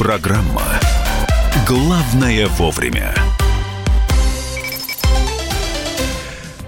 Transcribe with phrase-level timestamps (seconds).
[0.00, 0.80] Программа
[1.68, 3.14] «Главное вовремя».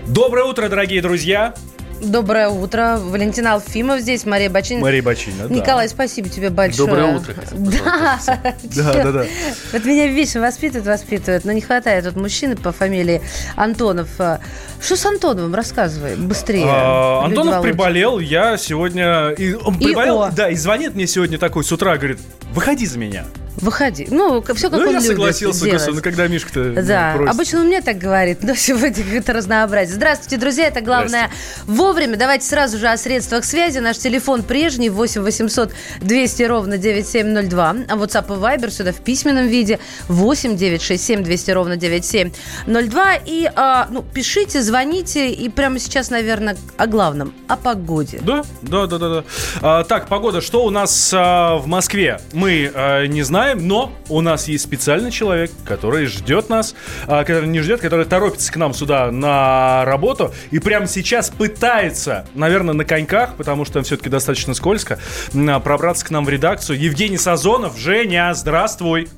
[0.06, 1.54] Доброе утро, дорогие друзья!
[2.02, 2.98] Доброе утро.
[3.00, 4.82] Валентин Алфимов здесь, Мария Бачинина.
[4.82, 5.54] Мария Бачинина, да.
[5.54, 6.88] Николай, спасибо тебе большое.
[6.88, 7.34] Доброе утро.
[7.52, 8.18] Да.
[8.62, 9.24] Да, да, да.
[9.72, 13.22] Вот меня вечно воспитывают, воспитывают, но не хватает вот мужчины по фамилии
[13.54, 14.08] Антонов.
[14.14, 15.54] Что с Антоновым?
[15.54, 16.66] Рассказывай быстрее.
[16.66, 19.30] А, Антонов приболел, я сегодня...
[19.30, 20.30] И он И приболел, о.
[20.30, 22.18] да, и звонит мне сегодня такой с утра, говорит,
[22.52, 23.24] выходи за меня.
[23.62, 24.08] Выходи.
[24.10, 25.86] Ну, все как ну, он я любит согласился, делать.
[25.86, 27.32] ну, когда Мишка-то ну, Да, просит.
[27.32, 29.94] обычно он мне так говорит, но сегодня как-то разнообразие.
[29.94, 31.30] Здравствуйте, друзья, это главное
[31.66, 32.16] вовремя.
[32.16, 33.78] Давайте сразу же о средствах связи.
[33.78, 37.76] Наш телефон прежний 8 800 200 ровно 9702.
[37.88, 43.14] А WhatsApp и Viber сюда в письменном виде 8 967 200 ровно 9702.
[43.24, 45.30] И, а, ну, пишите, звоните.
[45.30, 48.18] И прямо сейчас, наверное, о главном, о погоде.
[48.22, 49.08] Да, да, да, да.
[49.08, 49.24] да.
[49.60, 52.20] А, так, погода, что у нас а, в Москве?
[52.32, 56.74] Мы а, не знаем, но у нас есть специальный человек, который ждет нас,
[57.06, 62.26] а, который не ждет, который торопится к нам сюда на работу и прямо сейчас пытается,
[62.34, 64.98] наверное, на коньках, потому что все-таки достаточно скользко,
[65.34, 66.78] м, пробраться к нам в редакцию.
[66.80, 69.08] Евгений Сазонов, Женя, здравствуй.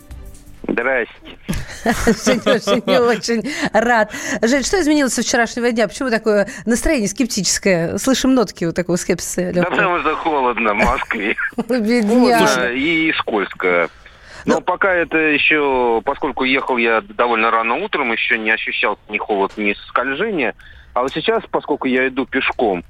[0.66, 1.14] Здрасте.
[1.84, 4.10] Женя очень рад.
[4.42, 5.86] Жень, что изменилось со вчерашнего дня?
[5.88, 7.98] Почему такое настроение скептическое?
[7.98, 9.52] Слышим нотки вот такого скепсиса.
[9.52, 11.36] Да потому что холодно в Москве.
[11.68, 12.46] Бедняга.
[12.46, 13.90] Холодно и скользко.
[14.47, 19.53] Но пока это еще, поскольку ехал я довольно рано утром, еще не ощущал ни холод,
[19.56, 20.55] ни скольжения.
[20.92, 22.84] А вот сейчас, поскольку я иду пешком,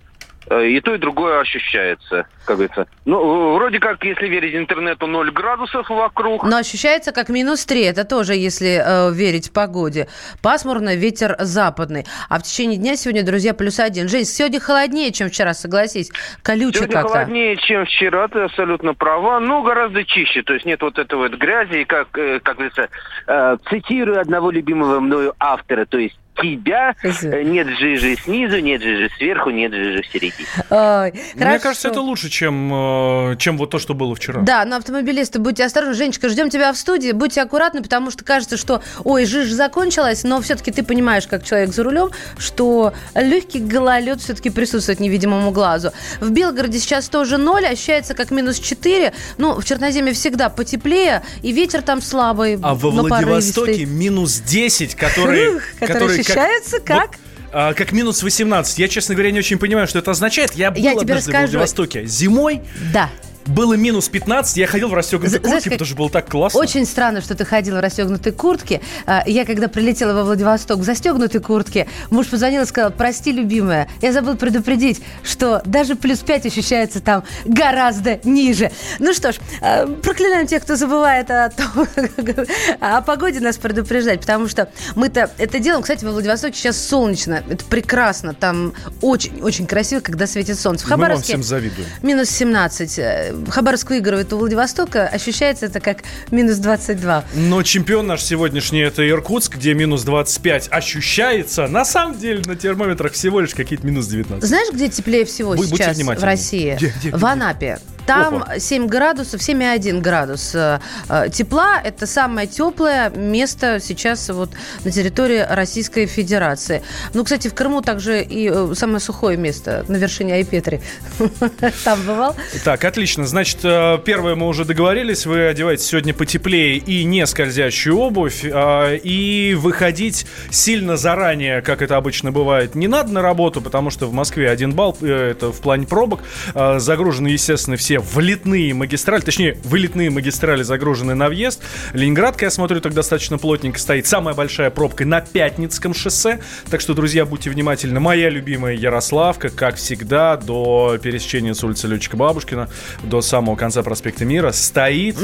[0.51, 2.87] и то, и другое ощущается, как говорится.
[3.05, 6.45] Ну, вроде как, если верить интернету, 0 градусов вокруг.
[6.45, 7.83] Но ощущается как минус 3.
[7.83, 10.09] Это тоже, если э, верить погоде.
[10.43, 12.05] Пасмурно, ветер западный.
[12.29, 14.09] А в течение дня сегодня, друзья, плюс один.
[14.09, 16.11] Жень, сегодня холоднее, чем вчера, согласись.
[16.43, 17.13] Колюче Сегодня как-то.
[17.13, 20.43] холоднее, чем вчера, ты абсолютно права, но гораздо чище.
[20.43, 22.89] То есть нет вот этой вот грязи, и как, э, как говорится,
[23.27, 29.11] э, цитирую одного любимого мною автора, то есть тебя, э, нет жижи снизу, нет жижи
[29.17, 30.47] сверху, нет жижи в середине.
[30.71, 31.63] Ой, Мне хорошо.
[31.63, 34.41] кажется, это лучше, чем, э, чем вот то, что было вчера.
[34.43, 35.95] Да, но автомобилисты, будьте осторожны.
[35.95, 37.13] Женечка, ждем тебя в студии.
[37.13, 41.73] Будьте аккуратны, потому что кажется, что, ой, жижа закончилась, но все-таки ты понимаешь, как человек
[41.73, 45.93] за рулем, что легкий гололед все-таки присутствует невидимому глазу.
[46.21, 49.13] В Белгороде сейчас тоже ноль, ощущается как минус 4.
[49.39, 53.85] Ну, в Черноземье всегда потеплее, и ветер там слабый, А во Владивостоке порывистый.
[53.85, 55.57] минус 10, которые...
[55.57, 57.11] Ух, которые ощущаются как?
[57.11, 57.19] вот,
[57.53, 58.79] а, как минус 18.
[58.79, 60.55] Я, честно говоря, не очень понимаю, что это означает.
[60.55, 61.53] Я был Я тебе однажды в расскажу.
[61.53, 62.63] Владивостоке зимой.
[62.93, 63.11] Да.
[63.47, 66.59] Было минус 15, я ходил в расстегнутой знаешь, куртке, как- потому что было так классно.
[66.61, 68.81] Очень странно, что ты ходил в расстегнутой куртке.
[69.07, 73.89] А, Я, когда прилетела во Владивосток в застегнутой куртке, муж позвонил и сказал, прости, любимая,
[74.01, 78.71] я забыл предупредить, что даже плюс 5 ощущается там гораздо ниже.
[78.99, 81.87] Ну что ж, а, проклинаем тех, кто забывает о, том,
[82.81, 85.83] о погоде нас предупреждать, потому что мы-то это делаем.
[85.83, 90.85] Кстати, во Владивостоке сейчас солнечно, это прекрасно, там очень-очень красиво, когда светит солнце.
[90.87, 91.87] В Мы вам Хабаровске всем завидуем.
[92.03, 93.34] минус 17.
[93.49, 95.07] Хабаровск выигрывает у Владивостока.
[95.07, 95.99] Ощущается это как
[96.31, 97.25] минус 22.
[97.35, 101.67] Но чемпион наш сегодняшний это Иркутск, где минус 25 ощущается.
[101.67, 104.47] На самом деле на термометрах всего лишь какие-то минус 19.
[104.47, 106.25] Знаешь, где теплее всего Вы будьте сейчас в.
[106.25, 106.75] России?
[106.77, 107.27] Где, где, в где?
[107.27, 107.79] Анапе.
[108.07, 108.59] Там Опа.
[108.59, 110.79] 7 градусов, 7,1 градус э,
[111.09, 111.81] э, тепла.
[111.83, 114.51] Это самое теплое место сейчас вот
[114.85, 116.83] на территории Российской Федерации.
[117.15, 120.81] Ну, кстати, в Крыму также и э, самое сухое место на вершине Айпетри.
[121.85, 122.37] Там бывал?
[122.65, 123.27] Так, отлично.
[123.27, 125.25] Значит, первое мы уже договорились.
[125.25, 128.45] Вы одеваете сегодня потеплее и не скользящую обувь.
[128.45, 134.07] э, И выходить сильно заранее, как это обычно бывает, не надо на работу, потому что
[134.07, 136.21] в Москве один балл, это в плане пробок.
[136.55, 141.63] Загружены, естественно, все влетные магистрали, точнее, вылетные магистрали загружены на въезд.
[141.93, 144.07] Ленинградка, я смотрю, так достаточно плотненько стоит.
[144.07, 146.41] Самая большая пробка на Пятницком шоссе.
[146.71, 148.01] Так что, друзья, будьте внимательны.
[148.01, 152.69] Моя любимая Ярославка, как всегда, до пересечения с улицы Летчика Бабушкина
[153.03, 155.17] до самого конца проспекта Мира стоит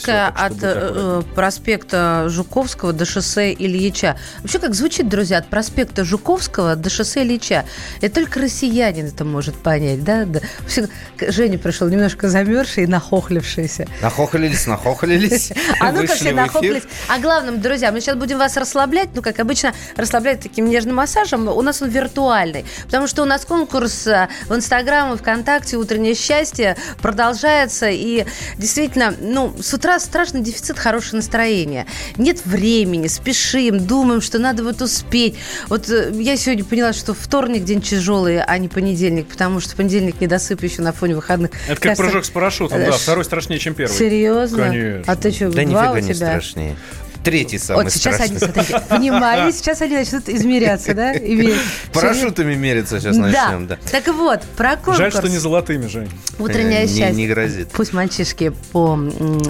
[0.00, 4.16] что от э, проспекта Жуковского до шоссе Ильича.
[4.40, 7.64] Вообще, как звучит, друзья, от проспекта Жуковского до шоссе Ильича.
[8.00, 10.24] И только россиянин это может понять, да?
[10.24, 10.40] да.
[10.60, 10.88] Вообще,
[11.28, 13.86] Женя пришел немножко замерзший и нахохлившийся.
[14.02, 15.52] Нахохлились, нахохлились.
[15.80, 16.82] А ну как Вышли все нахохлились.
[17.08, 21.48] А главным, друзья, мы сейчас будем вас расслаблять, ну, как обычно, расслаблять таким нежным массажем.
[21.48, 26.14] У нас он виртуальный, потому что у нас конкурс э, в Инстаграм и ВКонтакте «Утреннее
[26.14, 28.24] счастье» продолжается, и
[28.56, 31.86] действительно, ну, с утра страшный дефицит хорошего настроения.
[32.16, 35.36] Нет времени, спешим, думаем, что надо вот успеть.
[35.68, 40.20] Вот э, я сегодня поняла, что вторник день тяжелый, а не понедельник, потому что понедельник
[40.20, 43.92] недосып еще на фоне выходных Это как прыжок с парашютом, да, второй страшнее, чем первый.
[43.92, 44.64] Серьезно?
[44.68, 45.12] Конечно.
[45.12, 46.26] А ты что, Да два у нифига не тебя?
[46.26, 46.76] страшнее.
[47.24, 48.36] Третий самый Вот сейчас страшный.
[48.36, 51.14] они, смотрите, внимание, сейчас они начнут измеряться, да?
[51.92, 53.78] Парашютами мериться сейчас начнем, да.
[53.90, 54.98] Так вот, про конкурс.
[54.98, 56.10] Жаль, что не золотыми, Жень.
[56.38, 57.12] Утреннее Э, не- счастье.
[57.12, 57.68] не грозит.
[57.72, 58.52] Пусть мальчишки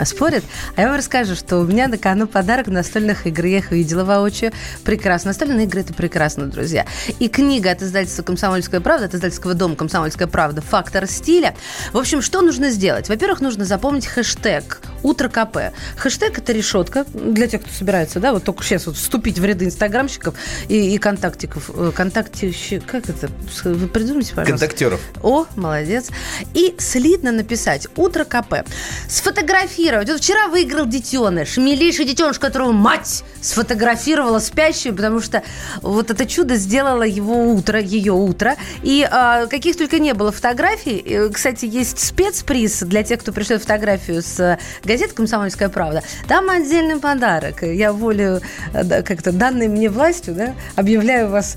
[0.04, 0.44] спорят.
[0.76, 3.44] А я вам расскажу, что у меня на кону подарок настольных игр.
[3.46, 4.52] Я их видела воочию.
[4.84, 5.30] Прекрасно.
[5.30, 6.86] Настольные игры– это прекрасно, друзья.
[7.18, 11.54] И книга от издательства «Комсомольская правда», от издательского дома «Комсомольская правда» «Фактор стиля».
[11.92, 13.08] В общем, что нужно сделать?
[13.08, 15.72] Во-первых, нужно запомнить хэштег «Утро КП».
[15.96, 19.64] Хэштег– это решетка для тех, кто собирается, да, вот только сейчас вот вступить в ряды
[19.64, 20.34] инстаграмщиков
[20.69, 21.70] и, и контактиков.
[21.75, 22.81] э, Контактищи...
[22.81, 23.28] Как это?
[23.64, 24.66] Вы придумайте, пожалуйста.
[24.66, 25.00] Контактеров.
[25.22, 26.11] О, молодец.
[26.55, 28.66] И слитно написать «Утро КП».
[29.08, 30.08] Сфотографировать.
[30.08, 31.56] Вот вчера выиграл детеныш.
[31.56, 35.43] Милейший детеныш, которого мать сфотографировала спящую, потому что
[35.82, 38.56] вот это чудо сделало его утро, ее утро.
[38.82, 40.96] И а, каких только не было фотографий.
[40.96, 46.02] И, Кстати, есть спецприз для тех, кто пришлет фотографию с э, газеты «Комсомольская правда».
[46.28, 47.53] Там отдельный подарок.
[47.62, 48.40] Я волю
[48.72, 51.56] э, как-то данной мне властью да, объявляю вас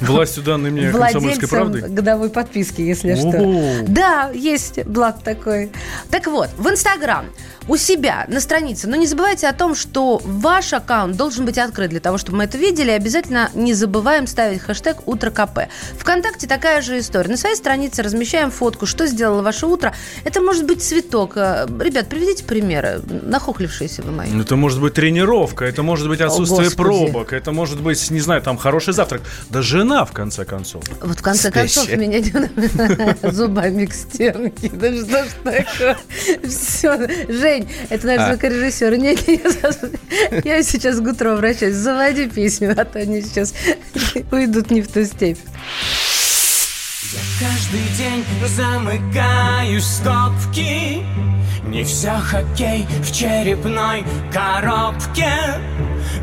[0.00, 1.80] Властью данной мне комсомольской правды.
[1.80, 3.84] годовой подписки, если что.
[3.86, 5.70] Да, есть блат такой.
[6.10, 7.26] Так вот, в Инстаграм
[7.68, 11.90] у себя на странице, но не забывайте о том, что ваш аккаунт должен быть открыт
[11.90, 12.90] для того, чтобы мы это видели.
[12.90, 15.68] Обязательно не забываем ставить хэштег «Утро КП».
[15.98, 17.30] Вконтакте такая же история.
[17.30, 19.94] На своей странице размещаем фотку, что сделало ваше утро.
[20.24, 21.36] Это может быть цветок.
[21.36, 23.00] Э, Ребят, приведите примеры.
[23.06, 24.40] Нахохлившиеся вы мои.
[24.40, 26.88] Это может быть тренировка, это может быть отсутствие Господи.
[26.88, 29.22] пробок, это может быть, не знаю, там хороший завтрак.
[29.52, 30.82] Да жена, в конце концов.
[31.02, 31.86] Вот в конце Спящая.
[31.86, 34.70] концов меня зубами к стенке.
[34.72, 35.98] Да что ж такое?
[36.48, 36.96] Все.
[37.28, 38.28] Жень, это наш А.
[38.32, 38.96] звукорежиссер.
[38.96, 41.74] Не, не, я сейчас к утру обращаюсь.
[41.74, 43.52] Заводи песню, а то они сейчас
[44.30, 45.38] уйдут не в ту степь.
[47.38, 48.24] Каждый день
[48.56, 51.02] замыкаю скобки
[51.66, 54.02] Не все хоккей в черепной
[54.32, 55.30] коробке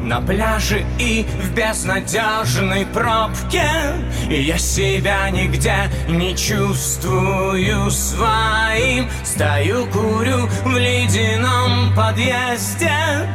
[0.02, 3.70] На пляже и в безнадежной пробке.
[4.30, 9.10] Я себя нигде не чувствую своим.
[9.24, 13.28] Стою, курю в ледяном подъезде.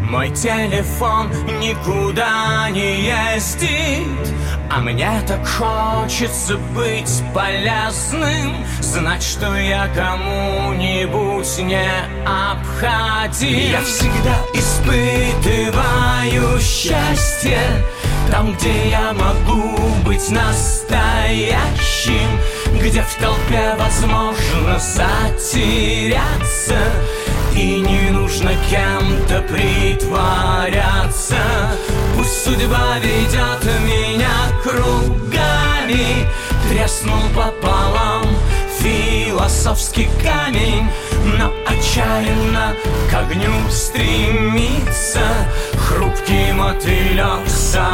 [0.00, 1.28] Мой телефон
[1.60, 4.34] никуда не ездит
[4.68, 11.88] А мне так хочется быть полезным Знать, что я кому-нибудь не
[12.24, 17.60] обходим Я всегда испытываю счастье
[18.30, 22.28] Там, где я могу быть настоящим
[22.80, 26.76] Где в толпе возможно затеряться
[27.56, 31.36] и не нужно кем-то притворяться.
[32.14, 34.15] Пусть судьба ведет меня
[34.76, 36.26] кругами
[36.68, 38.24] Треснул пополам
[38.78, 40.88] философский камень.
[41.38, 42.74] Но отчаянно
[43.10, 45.26] к огню стремится
[45.78, 47.86] Хрупкий мотылек самоубийца.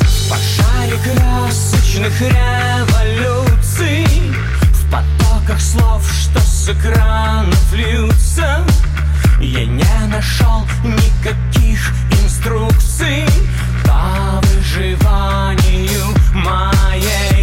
[0.00, 4.06] В пожаре красочных революций
[4.72, 8.64] В потоках слов, что с экранов льются.
[9.40, 13.26] Я не нашел никаких инструкций
[13.84, 17.33] По выживанию моей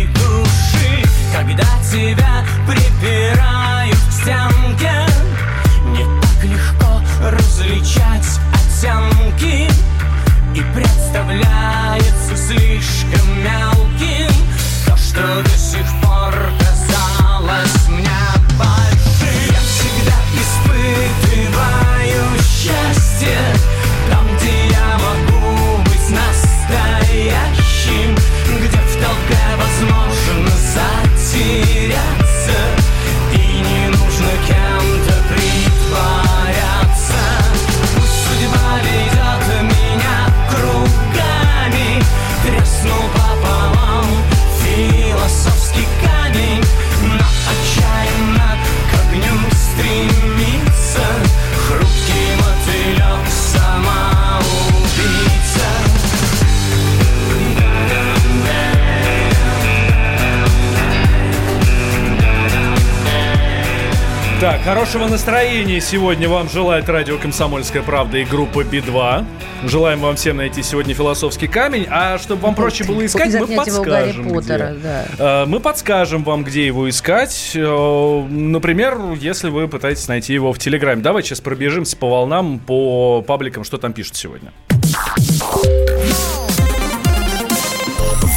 [65.22, 69.26] хорошего настроения сегодня вам желает радио «Комсомольская правда» и группа Би-2.
[69.66, 71.86] Желаем вам всем найти сегодня философский камень.
[71.90, 74.30] А чтобы вам проще было искать, мы подскажем.
[74.30, 74.80] Поттера, где.
[75.18, 75.44] да.
[75.44, 77.52] Э, Мы подскажем вам, где его искать.
[77.56, 81.02] Э, Например, если вы пытаетесь найти его в Телеграме.
[81.02, 84.52] Давайте сейчас пробежимся по волнам, по пабликам, что там пишут сегодня.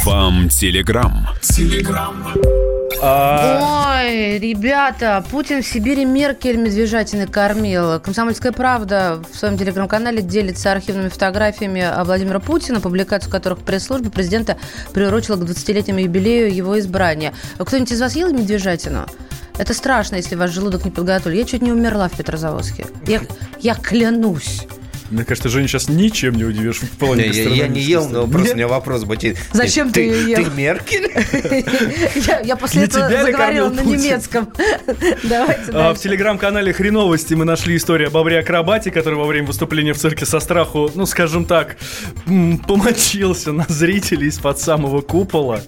[0.05, 1.27] Вам Телеграм.
[3.01, 7.99] А, Ой, ребята, Путин в Сибири Меркель медвежатины кормил.
[7.99, 14.57] Комсомольская правда в своем телеграм-канале делится архивными фотографиями Владимира Путина, публикацию которых пресс-служба президента
[14.93, 17.33] приурочила к 20-летнему юбилею его избрания.
[17.57, 19.05] Кто-нибудь из вас ел медвежатину?
[19.57, 21.39] Это страшно, если ваш желудок не подготовлен.
[21.39, 22.85] Я чуть не умерла в Петрозаводске.
[23.07, 23.21] Я,
[23.59, 24.67] я клянусь.
[25.09, 28.27] Мне кажется, Женя сейчас ничем не удивишь в плане Я, я- я не ел, но
[28.27, 29.37] просто у меня вопрос будет.
[29.53, 30.43] Зачем ты ее ел?
[30.43, 31.11] Ты Меркель?
[32.27, 34.51] Я, я после этого заговорила на немецком.
[35.23, 39.97] Давайте А, в телеграм-канале Хреновости мы нашли историю об бобре-акробате, который во время выступления в
[39.97, 41.77] цирке со страху, ну, скажем так,
[42.67, 45.61] помочился на зрителей из-под самого купола.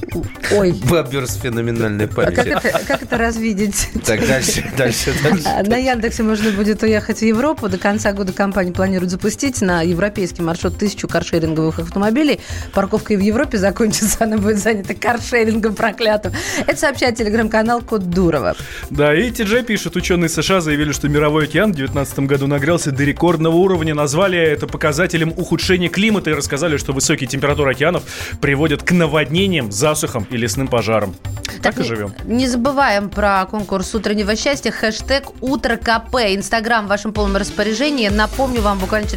[0.52, 2.58] Ой, Бобер с феноменальной а как памятью.
[2.58, 3.90] это, как это развидеть?
[4.06, 5.48] Так, дальше, дальше, дальше.
[5.68, 7.70] На Яндексе можно будет уехать в Европу.
[7.70, 9.27] До конца года компания планирует запустить
[9.62, 12.40] на европейский маршрут тысячу каршеринговых автомобилей.
[12.74, 16.34] Парковка и в Европе закончится, она будет занята каршерингом проклятым.
[16.66, 18.56] Это сообщает телеграм-канал Код Дурова.
[18.90, 23.04] Да, и Ти-Джей пишет, ученые США заявили, что мировой океан в 2019 году нагрелся до
[23.04, 28.04] рекордного уровня, назвали это показателем ухудшения климата и рассказали, что высокие температуры океанов
[28.42, 31.16] приводят к наводнениям, засухам и лесным пожарам.
[31.62, 32.14] Так, и не- живем.
[32.26, 34.72] Не забываем про конкурс утреннего счастья.
[34.72, 36.16] Хэштег Утро КП.
[36.36, 38.08] Инстаграм в вашем полном распоряжении.
[38.10, 39.17] Напомню вам буквально через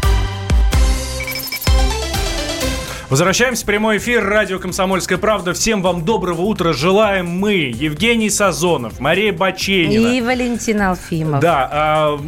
[3.11, 4.23] Возвращаемся в прямой эфир.
[4.23, 5.51] Радио «Комсомольская правда».
[5.51, 6.71] Всем вам доброго утра.
[6.71, 10.13] Желаем мы, Евгений Сазонов, Мария Баченина.
[10.13, 11.41] И Валентин Алфимов.
[11.41, 12.19] Да, а,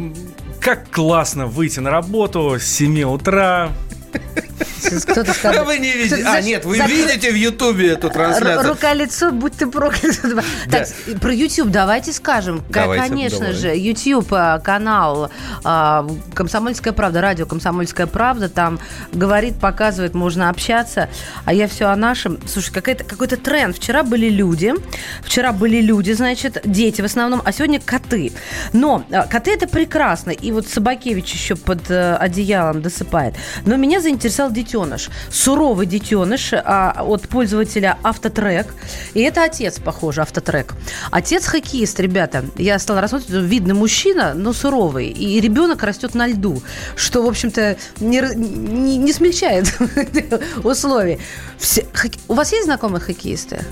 [0.60, 3.70] как классно выйти на работу с 7 утра.
[4.84, 5.64] Кто-то сказал.
[5.64, 6.24] вы не видите.
[6.26, 8.68] А, нет, вы видите в Ютубе эту трансляцию.
[8.68, 10.14] Рука-лицо, будь ты проклят.
[10.70, 10.88] Так,
[11.20, 12.62] про YouTube давайте скажем.
[12.70, 15.30] Конечно же, YouTube а, канал
[15.62, 18.78] а, «Комсомольская правда», радио «Комсомольская правда», там
[19.12, 21.08] говорит, показывает, можно общаться.
[21.44, 22.38] А я все о нашем.
[22.46, 23.76] Слушай, какой-то, тренд.
[23.76, 24.74] Вчера были люди,
[25.22, 28.32] вчера были люди, значит, дети в основном, а сегодня коты.
[28.72, 30.30] Но а, коты это прекрасно.
[30.30, 33.34] И вот Собакевич еще под э, одеялом досыпает.
[33.64, 35.08] Но меня заинтересовал детеныш.
[35.30, 38.66] Суровый детеныш а, от пользователя Автотрек.
[39.14, 40.74] И это отец, похоже, Автотрек.
[41.10, 42.44] Отец хоккеист, ребята.
[42.56, 45.08] Я стала рассматривать, видный мужчина, но суровый.
[45.08, 46.62] И ребенок растет на льду,
[46.96, 49.72] что, в общем-то, не, не, не смягчает
[50.64, 51.18] условий.
[51.58, 53.64] Все- хок- У вас есть знакомые хоккеисты?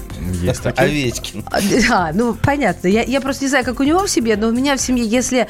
[0.82, 1.44] Овечкин.
[1.50, 2.87] А, да, ну, понятно.
[2.88, 5.04] Я, я просто не знаю, как у него в семье, но у меня в семье,
[5.04, 5.49] если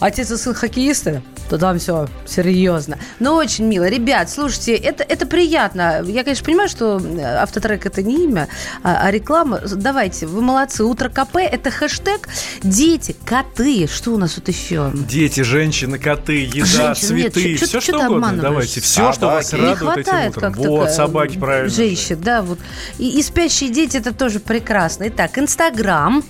[0.00, 2.98] отец и сын хоккеисты, то там все серьезно.
[3.20, 3.86] Но очень мило.
[3.86, 6.02] Ребят, слушайте, это, это приятно.
[6.06, 6.98] Я, конечно, понимаю, что
[7.42, 8.48] автотрек это не имя,
[8.82, 9.60] а, а реклама.
[9.60, 10.82] Давайте, вы молодцы.
[10.82, 12.26] Утро КП это хэштег
[12.62, 13.86] дети, коты.
[13.86, 14.92] Что у нас тут еще?
[14.94, 18.38] Дети, женщины, коты, еда, Женщин, нет, цветы, чё- все что ты угодно.
[18.40, 20.52] Давайте, все, что вас радует этим утром.
[20.54, 21.68] Вот, собаки, правильно.
[21.68, 22.60] Женщин, да, вот.
[22.96, 25.06] И, и спящие дети это тоже прекрасно.
[25.08, 26.24] Итак, Инстаграм.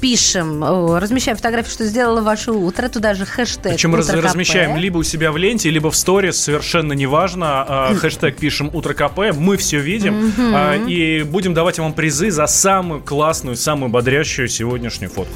[0.00, 2.88] Пишем, о, размещаем фотографии, что сделало ваше утро.
[2.88, 3.72] Туда же хэштег.
[3.72, 7.64] Причем раз- размещаем либо у себя в ленте, либо в сторис, совершенно неважно.
[7.68, 10.32] А, Хэштег пишем «Утро КП», мы все видим.
[10.54, 15.34] а, И будем давать вам призы за самую классную, самую бодрящую сегодняшнюю фотку.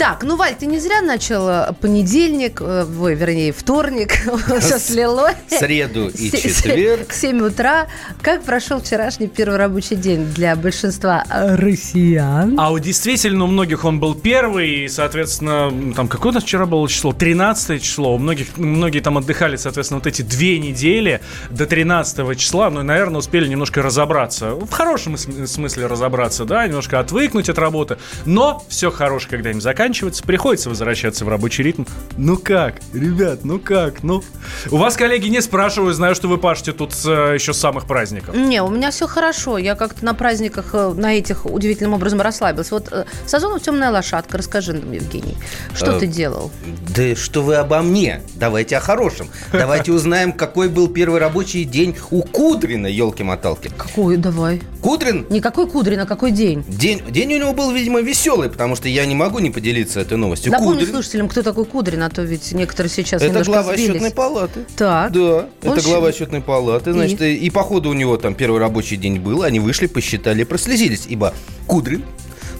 [0.00, 4.12] Так, ну, Валь, ты не зря начал понедельник, э, ой, вернее, вторник,
[4.60, 5.34] все слилось.
[5.50, 7.08] Среду и четверг.
[7.08, 7.86] К 7 утра.
[8.22, 12.58] Как прошел вчерашний первый рабочий день для большинства россиян?
[12.58, 16.64] А вот действительно у многих он был первый, и, соответственно, там какое у нас вчера
[16.64, 17.12] было число?
[17.12, 18.14] 13 число.
[18.14, 22.84] У многих, многие там отдыхали, соответственно, вот эти две недели до 13 числа, ну, и,
[22.84, 24.52] наверное, успели немножко разобраться.
[24.54, 27.98] В хорошем см- смысле разобраться, да, немножко отвыкнуть от работы.
[28.24, 29.89] Но все хорошее когда-нибудь заканчивается,
[30.26, 31.84] приходится возвращаться в рабочий ритм.
[32.16, 34.22] Ну как, ребят, ну как, ну...
[34.70, 37.86] У вас, коллеги, не спрашиваю, знаю, что вы пашете тут с, э, еще с самых
[37.86, 38.34] праздников.
[38.34, 39.58] Не, у меня все хорошо.
[39.58, 42.70] Я как-то на праздниках э, на этих удивительным образом расслабилась.
[42.70, 44.38] Вот э, Сазонов темная лошадка.
[44.38, 45.36] Расскажи нам, Евгений,
[45.74, 46.50] что Э, ты делал?
[46.94, 48.22] Да что вы обо мне?
[48.34, 49.28] Давайте о хорошем.
[49.52, 53.70] Давайте узнаем, какой был первый рабочий день у Кудрина, елки-моталки.
[53.76, 54.16] Какой?
[54.16, 54.62] Давай.
[54.80, 56.64] Кудрин Никакой Кудрин, а какой день?
[56.68, 60.16] День, день у него был, видимо, веселый, потому что я не могу не поделиться этой
[60.16, 60.52] новостью.
[60.52, 63.92] Напомни Кудрин слушателям, кто такой Кудрин, а то ведь некоторые сейчас это глава сбились.
[63.92, 64.66] счетной палаты.
[64.76, 65.12] Так.
[65.12, 66.92] Да, Он это глава счетной палаты.
[66.92, 67.34] Значит, и?
[67.34, 71.34] и походу у него там первый рабочий день был, они вышли, посчитали прослезились, ибо
[71.66, 72.04] Кудрин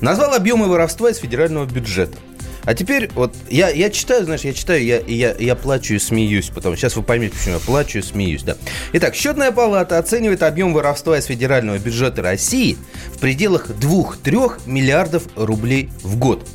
[0.00, 2.16] назвал объемы воровства из федерального бюджета.
[2.64, 6.50] А теперь вот я, я читаю, знаешь, я читаю, я, я, я плачу и смеюсь,
[6.50, 8.56] потому сейчас вы поймете, почему я плачу и смеюсь, да.
[8.92, 12.76] Итак, счетная палата оценивает объем воровства из федерального бюджета России
[13.14, 16.46] в пределах 2-3 миллиардов рублей в год.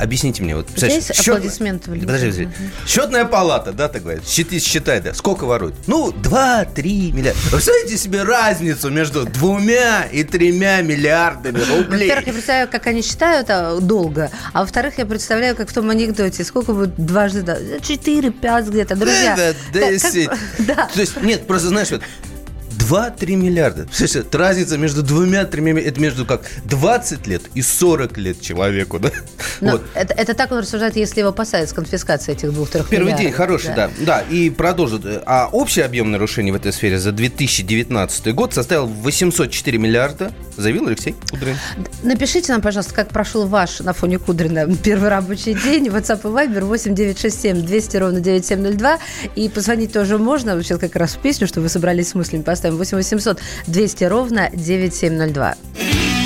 [0.00, 2.08] Объясните мне, вот есть счет- аплодисменты, Валентин?
[2.08, 2.70] Подожди, подожди.
[2.86, 5.76] Счетная палата, да, так говорят, считай, считай, да, сколько воруют?
[5.86, 7.38] Ну, 2-3 миллиарда.
[7.44, 12.08] Вы представляете себе разницу между двумя и тремя миллиардами рублей?
[12.08, 15.88] Во-первых, я представляю, как они считают а, долго, а во-вторых, я представляю, как в том
[15.90, 19.36] анекдоте, сколько будет дважды, да, четыре, пять где-то, друзья.
[19.36, 20.30] Да, да, как- как- десять.
[20.58, 20.88] Да.
[20.92, 22.02] То есть, нет, просто знаешь, вот
[22.88, 23.86] 2-3 миллиарда.
[23.92, 29.10] Слушай, разница между двумя тремя, это между как 20 лет и 40 лет человеку, да?
[29.60, 29.84] Но Вот.
[29.94, 33.32] это, это так он рассуждает, если его посадят с конфискацией этих двух-трех Первый миллиардов, день
[33.32, 33.90] хороший, да.
[34.00, 34.20] да.
[34.20, 35.02] и продолжит.
[35.26, 41.14] А общий объем нарушений в этой сфере за 2019 год составил 804 миллиарда, заявил Алексей
[41.30, 41.56] Кудрин.
[42.02, 45.88] Напишите нам, пожалуйста, как прошел ваш на фоне Кудрина первый рабочий день.
[45.88, 48.98] WhatsApp и Viber 8967 200 ровно 9702.
[49.36, 50.60] И позвонить тоже можно.
[50.62, 54.50] Сейчас как раз в песню, что вы собрались с мыслями, поставим 8 800 200 ровно
[54.52, 56.23] 9702.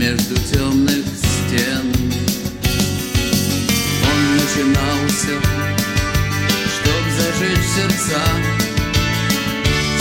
[0.00, 1.92] Между темных стен.
[4.08, 5.34] Он начинался,
[6.74, 8.22] чтоб зажечь сердца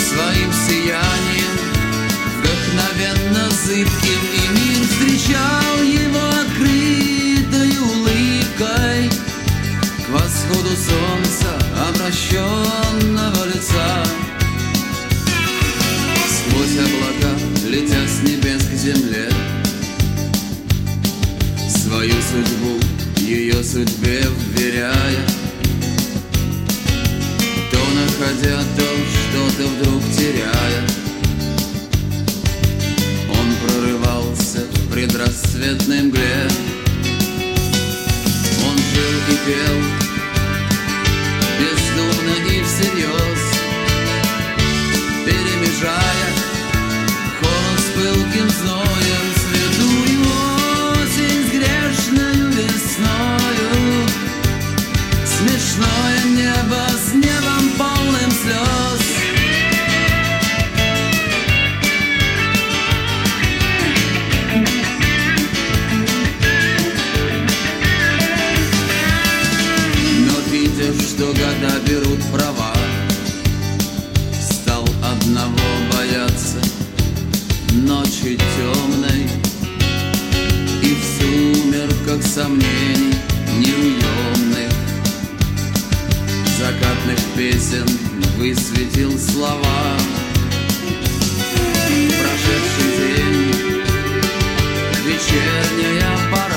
[0.08, 1.56] Своим сиянием
[2.38, 9.10] вдохновенно зыбким И мир встречал его открытой улыбкой.
[10.06, 11.52] К восходу солнца
[11.90, 14.06] обращенного лица.
[16.26, 19.30] Сквозь облака, летя с небес к земле
[22.00, 22.80] Свою судьбу
[23.18, 24.24] ее судьбе
[24.56, 25.28] вверяя
[27.70, 30.88] То находя, то что-то вдруг теряя
[33.38, 36.48] Он прорывался в предрассветной мгле.
[38.66, 39.78] Он жил и пел
[41.60, 43.42] Бездумно и всерьез
[45.26, 46.30] Перемежая
[47.42, 49.29] холод с пылким зноем
[75.22, 76.60] одного бояться
[77.72, 79.28] Ночи темной
[80.82, 83.16] И в сумерках сомнений
[83.58, 84.72] неуемных.
[86.58, 87.86] Закатных песен
[88.38, 89.98] высветил слова.
[92.20, 93.84] Прошедший день,
[95.06, 96.49] вечерняя пора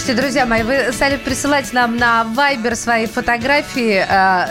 [0.00, 4.02] Слушайте, друзья мои, вы стали присылать нам на Viber свои фотографии.
[4.08, 4.46] Э,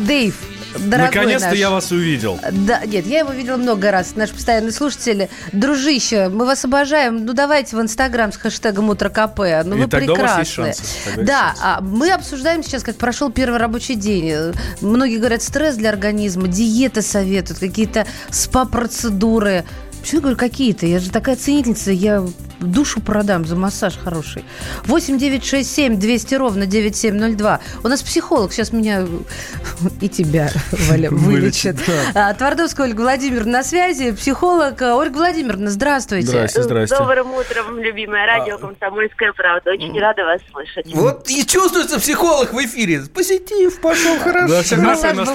[0.00, 0.34] Дэйв,
[0.78, 1.58] Наконец-то наш.
[1.58, 2.40] я вас увидел.
[2.50, 4.16] Да, нет, я его видела много раз.
[4.16, 5.28] Наш постоянный слушатель.
[5.52, 7.26] Дружище, мы вас обожаем.
[7.26, 9.40] Ну, давайте в Инстаграм с хэштегом Утро КП.
[9.66, 10.40] Ну, И вы тогда у вас прекрасны.
[10.40, 10.82] есть шансы.
[11.04, 11.62] Тогда есть Да, шансы.
[11.64, 14.54] а мы обсуждаем сейчас, как прошел первый рабочий день.
[14.80, 19.64] Многие говорят, стресс для организма, диеты советуют, какие-то спа-процедуры.
[20.00, 20.86] Почему я говорю какие-то?
[20.86, 22.24] Я же такая ценительница, я
[22.60, 24.44] душу продам за массаж хороший.
[24.84, 27.60] 8 9 6 7 200 ровно 9702.
[27.84, 29.06] У нас психолог сейчас меня
[30.00, 30.50] и тебя,
[30.88, 31.76] Валя, вылечит.
[31.76, 31.76] Вылечит,
[32.14, 32.30] да.
[32.30, 34.80] А, Твардовская Ольга Владимировна на связи, психолог.
[34.82, 36.28] А, Ольга Владимировна, здравствуйте.
[36.28, 36.96] Здрасте, здрасте.
[36.96, 39.70] Добрым утром, любимое радио «Комсомольская правда».
[39.70, 40.86] Очень рада вас слышать.
[40.94, 43.02] Вот и чувствуется психололог в эфире.
[43.14, 44.48] Позитив пошел хорошо.
[44.48, 45.28] Да, всегда Массаж нас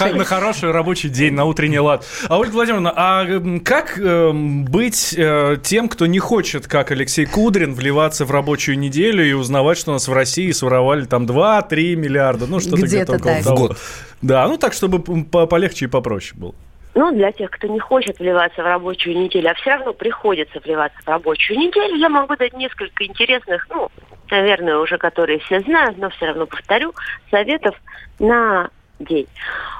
[0.00, 2.04] на, на хороший рабочий день, на утренний лад.
[2.28, 3.26] А Ольга Владимировна, а
[3.64, 9.24] как эм, быть э, тем, кто не хочет, как Алексей Кудрин, вливаться в рабочую неделю
[9.24, 13.34] и узнавать, что у нас в России своровали там 2-3 миллиарда, ну что-то Где-то около
[13.34, 13.44] так.
[13.44, 13.78] В год.
[14.22, 16.54] Да, ну так, чтобы полегче и попроще было.
[16.94, 20.98] Ну, для тех, кто не хочет вливаться в рабочую неделю, а все равно приходится вливаться
[21.04, 23.90] в рабочую неделю, я могу дать несколько интересных, ну,
[24.30, 26.94] наверное, уже которые все знают, но все равно повторю,
[27.30, 27.76] советов
[28.18, 29.26] на день.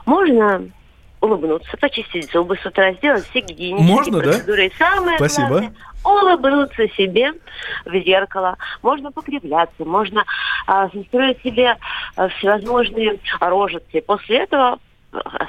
[0.04, 0.68] Можно
[1.20, 4.22] улыбнуться, почистить зубы с утра, сделать все гигиенические Можно, да?
[4.24, 4.66] процедуры.
[4.66, 5.48] И самое Спасибо.
[5.48, 5.74] главное,
[6.05, 7.33] улыбнуться себе
[7.85, 8.57] в зеркало.
[8.83, 10.24] Можно покривляться, можно
[10.66, 11.76] а, состроить себе
[12.16, 14.00] а, всевозможные рожицы.
[14.02, 14.79] После этого а,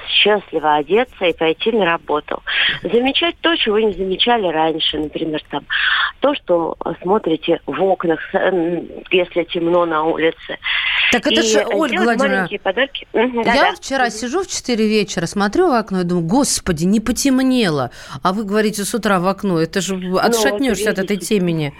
[0.08, 2.42] счастливо одеться и пойти на работу.
[2.82, 4.98] Замечать то, чего не замечали раньше.
[4.98, 5.64] Например, там,
[6.20, 8.20] то, что смотрите в окнах,
[9.10, 10.58] если темно на улице.
[11.12, 13.06] Так это И ж, э, Ольга Владимировна, подарки.
[13.12, 13.72] Мгм, Я да-да.
[13.74, 17.90] вчера сижу в 4 вечера, смотрю в окно и думаю, господи, не потемнело.
[18.22, 21.74] А вы говорите с утра в окно, это же отшатнешься от этой темени.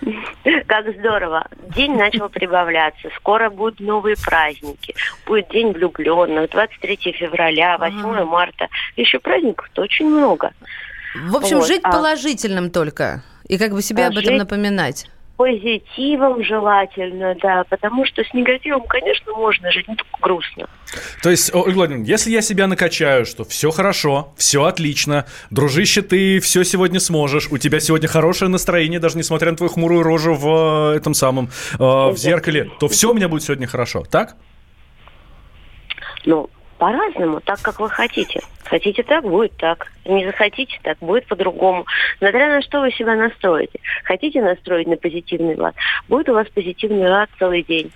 [0.66, 1.46] Как здорово.
[1.74, 3.08] День начал прибавляться.
[3.16, 4.94] Скоро будут новые праздники.
[5.26, 8.68] Будет День влюбленных, 23 февраля, 8 марта.
[8.96, 10.52] Еще праздников-то очень много.
[11.28, 13.22] В общем, Вот, жить а- положительным только.
[13.48, 15.06] И как бы себе А об этом жить- напоминать.
[15.38, 17.62] Позитивом желательно, да.
[17.70, 20.68] Потому что с негативом, конечно, можно жить, но только грустно.
[21.22, 26.40] То есть, Ольга Владимировна, если я себя накачаю, что все хорошо, все отлично, дружище, ты
[26.40, 30.94] все сегодня сможешь, у тебя сегодня хорошее настроение, даже несмотря на твою хмурую рожу в
[30.94, 34.34] э, этом самом, э, в зеркале, то все у меня будет сегодня хорошо, так?
[36.26, 38.40] Ну, по-разному, так, как вы хотите.
[38.64, 39.88] Хотите так, будет так.
[40.04, 41.84] Не захотите так, будет по-другому.
[42.18, 43.78] Смотря на что вы себя настроите.
[44.04, 45.74] Хотите настроить на позитивный лад,
[46.08, 47.90] будет у вас позитивный лад целый день.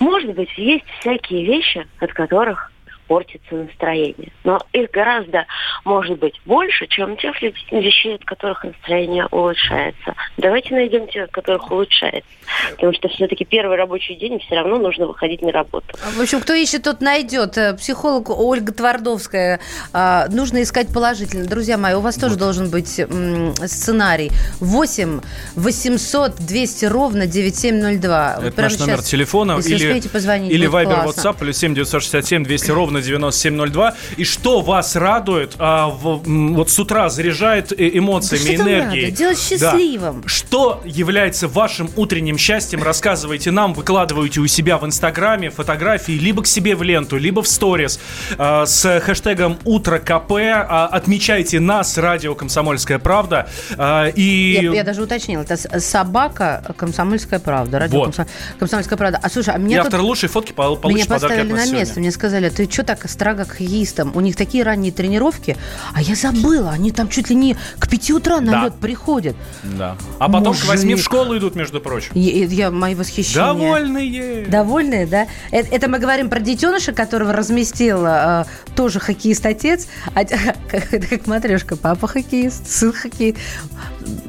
[0.00, 2.72] Может быть, есть всякие вещи, от которых
[3.06, 4.32] портится настроение.
[4.44, 5.46] Но их гораздо,
[5.84, 10.14] может быть, больше, чем тех вещей, от которых настроение улучшается.
[10.36, 12.28] Давайте найдем те, от которых улучшается.
[12.72, 15.86] Потому что все-таки первый рабочий день, все равно нужно выходить на работу.
[16.16, 17.56] В общем, кто ищет, тот найдет.
[17.56, 19.60] Э, Психолог Ольга Твардовская.
[19.92, 21.46] А, Нужно искать положительно.
[21.46, 24.30] Друзья мои, у вас тоже должен быть сценарий.
[24.60, 25.20] 8
[25.56, 28.34] 800 200 ровно 9702.
[28.36, 29.52] Вот Это прямо наш номер сейчас, телефона.
[29.56, 31.20] Если или успеете позвонить, или Viber, классно.
[31.20, 33.94] WhatsApp, плюс 7 967 200 ровно 9702.
[34.16, 39.04] И что вас радует, а, в- вот с утра заряжает э, эмоциями, Да что энергией?
[39.06, 39.16] надо?
[39.16, 39.70] Делать Да.
[39.72, 40.22] счастливым.
[40.26, 42.82] Что является вашим утренним счастьем?
[42.82, 47.48] Рассказывайте нам, выкладывайте у себя в Инстаграме фотографии либо к себе в ленту, либо в
[47.48, 47.98] сторис
[48.38, 50.32] э, с хэштегом «Утро КП».
[50.32, 53.48] А, отмечайте нас, радио «Комсомольская правда».
[53.76, 54.58] А, и...
[54.62, 57.78] Я, я даже уточнила, это собака «Комсомольская правда».
[57.78, 58.08] Радио Вот.
[58.14, 58.26] «Комсо-
[58.58, 59.18] «Комсомольская правда».
[59.22, 60.08] А слушай, а И меня автор тут...
[60.08, 61.78] лучшей фотки пол- Меня получит подарки от поставили на сегодня.
[61.80, 62.00] место.
[62.00, 64.12] Мне сказали, ты что так строго к хоккеистам?
[64.14, 65.56] У них такие ранние тренировки.
[65.94, 66.70] А я забыла.
[66.70, 68.64] Они там чуть ли не к 5 утра на Да.
[68.64, 69.36] лед приходят.
[69.62, 69.96] Да.
[70.18, 70.66] А потом к Мужик.
[70.68, 72.10] 8 в школу идут, между прочим.
[72.14, 73.44] Я, я- мои восхищения.
[73.46, 74.46] Довольные.
[74.46, 75.26] Довольные, да?
[75.50, 78.44] Это, это мы говорим про детеныша, которого разместил э,
[78.76, 79.86] тоже хоккеист-отец.
[80.14, 81.76] А, как, это как матрешка.
[81.76, 83.38] Папа хоккеист, сын хоккеист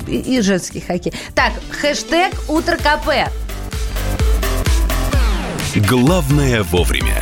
[0.08, 1.14] и, и женский хоккей.
[1.34, 3.30] Так, хэштег «Утро КП».
[5.90, 7.22] Главное вовремя.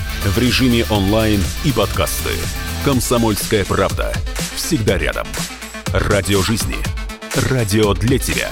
[0.23, 2.29] В режиме онлайн и подкасты.
[2.85, 4.13] «Комсомольская правда».
[4.55, 5.25] Всегда рядом.
[5.87, 6.75] Радио жизни.
[7.49, 8.51] Радио для тебя.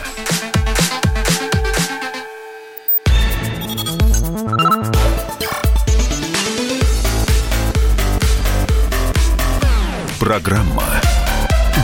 [10.20, 10.84] Программа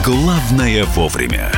[0.04, 1.52] «Главное вовремя».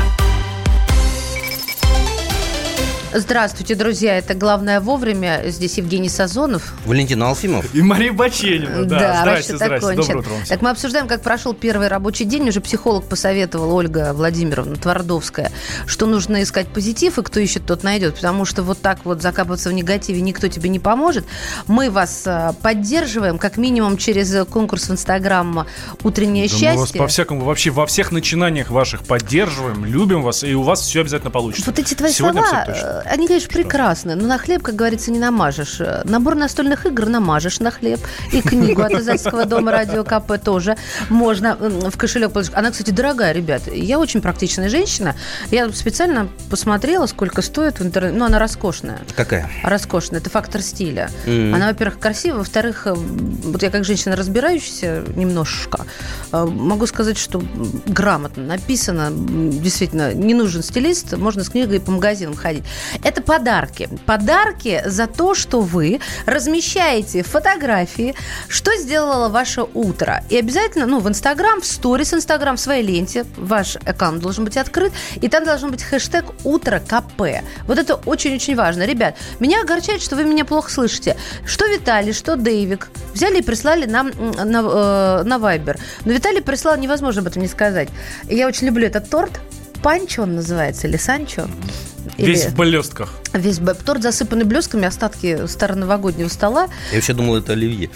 [3.19, 4.15] Здравствуйте, друзья.
[4.15, 5.41] Это «Главное вовремя».
[5.47, 6.75] Здесь Евгений Сазонов.
[6.85, 7.73] Валентин Алфимов.
[7.73, 8.85] И Мария Баченина.
[8.85, 9.87] Да, здрасте, расчет здрасте.
[9.87, 10.17] окончен.
[10.17, 10.47] Доброе утро.
[10.47, 12.47] Так мы обсуждаем, как прошел первый рабочий день.
[12.47, 15.51] Уже психолог посоветовала Ольга Владимировна Твардовская,
[15.87, 18.15] что нужно искать позитив, и кто ищет, тот найдет.
[18.15, 21.25] Потому что вот так вот закапываться в негативе никто тебе не поможет.
[21.65, 25.65] Мы вас а, поддерживаем, как минимум через конкурс в Инстаграм
[26.03, 26.99] «Утреннее Да мы вас счастье».
[26.99, 31.65] по-всякому, вообще во всех начинаниях ваших поддерживаем, любим вас, и у вас все обязательно получится.
[31.65, 33.06] Вот эти твои Сегодня слова, все точно.
[33.09, 35.81] Они, конечно, прекрасны, но на хлеб, как говорится, не намажешь.
[36.03, 37.99] Набор настольных игр намажешь на хлеб.
[38.31, 40.77] И книгу от издательского дома «Радио КП» тоже
[41.09, 42.53] можно в кошелек положить.
[42.53, 43.63] Она, кстати, дорогая, ребят.
[43.71, 45.15] Я очень практичная женщина.
[45.51, 48.17] Я специально посмотрела, сколько стоит в интернете.
[48.17, 48.99] Ну, она роскошная.
[49.15, 49.49] Какая?
[49.63, 50.19] Роскошная.
[50.19, 51.09] Это фактор стиля.
[51.25, 51.53] Мгм.
[51.53, 52.39] Она, во-первых, красивая.
[52.39, 55.85] Во-вторых, э, вот я как женщина разбирающаяся немножко,
[56.31, 57.41] э, могу сказать, что
[57.85, 59.09] грамотно написано.
[59.11, 61.13] Действительно, не нужен стилист.
[61.13, 62.63] Можно с книгой по магазинам ходить.
[63.03, 63.89] Это подарки.
[64.05, 68.15] Подарки за то, что вы размещаете фотографии,
[68.47, 70.23] что сделало ваше утро.
[70.29, 74.57] И обязательно, ну, в Инстаграм, в сторис Инстаграм, в своей ленте, ваш аккаунт должен быть
[74.57, 77.43] открыт, и там должен быть хэштег «Утро КП».
[77.65, 78.83] Вот это очень-очень важно.
[78.83, 81.17] Ребят, меня огорчает, что вы меня плохо слышите.
[81.45, 85.77] Что Виталий, что Дэйвик взяли и прислали нам м, на, э, на Вайбер.
[86.05, 87.89] Но Виталий прислал, невозможно об этом не сказать.
[88.29, 89.39] Я очень люблю этот торт.
[89.83, 91.47] Панчо он называется, или Санчо.
[92.17, 93.13] Весь Или- в блестках.
[93.37, 96.67] Весь б- торт засыпанный блесками, остатки староновогоднего стола.
[96.91, 97.89] Я вообще думал, это оливье.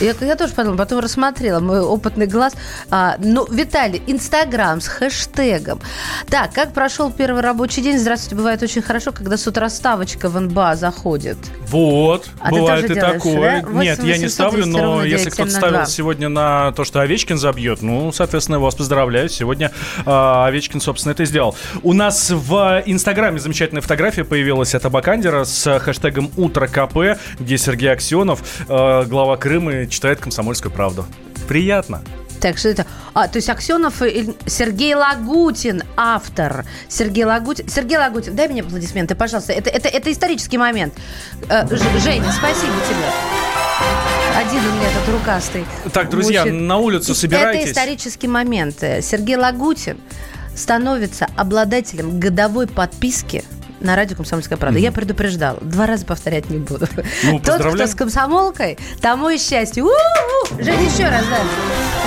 [0.00, 2.54] Я, я тоже подумала, потом рассмотрела мой опытный глаз.
[2.90, 5.78] А, ну, Виталий, Инстаграм с хэштегом.
[6.30, 7.98] Так, как прошел первый рабочий день?
[7.98, 11.36] Здравствуйте, бывает очень хорошо, когда с утра ставочка в НБА заходит.
[11.68, 13.62] Вот, А ты бывает тоже и делаешь, такое.
[13.62, 13.68] да?
[13.82, 15.86] Нет, я не 8 ставлю, 800 но если 9 кто-то ставил 2.
[15.86, 19.28] сегодня на то, что Овечкин забьет, ну, соответственно, вас поздравляю.
[19.28, 19.70] Сегодня
[20.06, 21.54] а, Овечкин, собственно, это и сделал.
[21.82, 27.92] У нас в Инстаграме замечательная фотография появилась от Абакандера с хэштегом «Утро КП», где Сергей
[27.92, 31.04] Аксенов, э, глава Крыма, читает «Комсомольскую правду».
[31.46, 32.02] Приятно.
[32.40, 32.86] Так что это...
[33.12, 33.98] А, то есть Аксенов
[34.46, 36.64] Сергей Лагутин, автор.
[36.88, 37.68] Сергей Лагутин.
[37.68, 39.52] Сергей Лагутин, дай мне аплодисменты, пожалуйста.
[39.52, 40.94] Это, это, это исторический момент.
[41.50, 43.06] Э, Женя, спасибо тебе.
[44.34, 45.66] Один у меня этот рукастый.
[45.92, 46.62] Так, друзья, Мучает.
[46.62, 47.62] на улицу собирайтесь.
[47.62, 48.76] Это исторический момент.
[48.80, 49.98] Сергей Лагутин
[50.56, 53.44] становится обладателем годовой подписки
[53.80, 54.78] на радио «Комсомольская правда».
[54.78, 55.58] Я предупреждала.
[55.60, 56.86] Два раза повторять не буду.
[57.24, 59.82] Ну, Тот, кто с комсомолкой, тому и счастье.
[59.82, 60.62] У-у-у!
[60.62, 61.40] Жень, еще раз, да.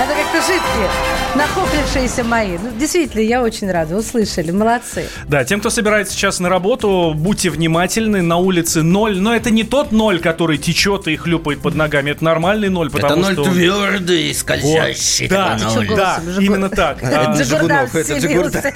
[0.02, 0.88] Это как-то жидкие,
[1.34, 2.58] нахохлившиеся мои.
[2.58, 3.96] Ну, действительно, я очень рада.
[3.96, 4.50] Услышали.
[4.50, 5.06] Молодцы.
[5.26, 8.22] Да, тем, кто собирается сейчас на работу, будьте внимательны.
[8.22, 9.18] На улице ноль.
[9.18, 12.10] Но это не тот ноль, который течет и хлюпает под ногами.
[12.10, 13.44] Это нормальный ноль, потому это ноль что...
[13.52, 15.28] твердый, скользящий.
[15.28, 15.30] Вот.
[15.30, 15.88] Да, ноль.
[15.88, 16.42] да, голосом?
[16.42, 17.02] именно так.
[17.02, 18.18] Это Джигунов, это.
[18.18, 18.74] Джигурда.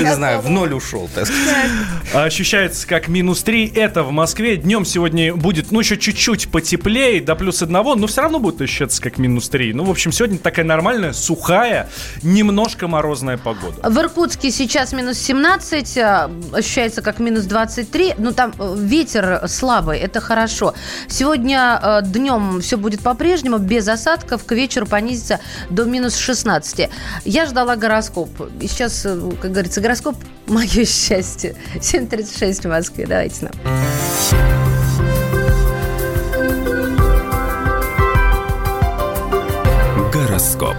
[0.00, 1.70] Не знаю, в ноль ушел, так сказать.
[2.24, 3.72] Ощущается как минус 3.
[3.74, 4.58] Это в Москве.
[4.58, 9.00] Днем сегодня будет, ну, еще чуть-чуть потеплее, до плюс одного, но все равно будет ощущаться
[9.00, 9.72] как минус 3.
[9.72, 11.88] Ну, в общем, сегодня такая нормальная, сухая,
[12.22, 13.88] немножко морозная погода.
[13.88, 18.16] В Иркутске сейчас минус 17, а, ощущается как минус 23.
[18.18, 20.74] Ну, там э, ветер слабый, это хорошо.
[21.08, 24.44] Сегодня днем все будет по-прежнему, без осадков.
[24.44, 26.90] К вечеру понизится до минус 16.
[27.24, 28.28] Я ждала гороскоп.
[28.60, 30.16] И сейчас, э, как говорится, гороскоп–
[30.50, 31.54] мое счастье.
[32.10, 33.06] 7.36 в Москве.
[33.06, 33.52] Давайте нам.
[40.12, 40.76] Гороскоп.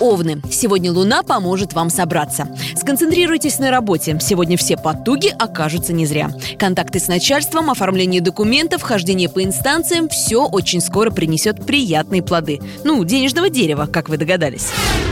[0.00, 0.42] Овны.
[0.50, 2.48] Сегодня Луна поможет вам собраться.
[2.74, 4.18] Сконцентрируйтесь на работе.
[4.20, 6.30] Сегодня все потуги окажутся не зря.
[6.58, 12.60] Контакты с начальством, оформление документов, хождение по инстанциям– все очень скоро принесет приятные плоды.
[12.84, 14.68] Ну, денежного дерева, как вы догадались.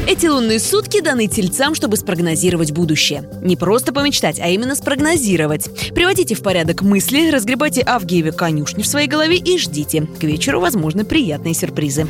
[0.06, 3.28] Эти лунные сутки даны тельцам, чтобы спрогнозировать будущее.
[3.42, 5.68] Не просто помечтать, а именно спрогнозировать.
[5.94, 10.06] Приводите в порядок мысли, разгребайте Авгиеве конюшни в своей голове и ждите.
[10.18, 12.06] К вечеру, возможно, приятные сюрпризы.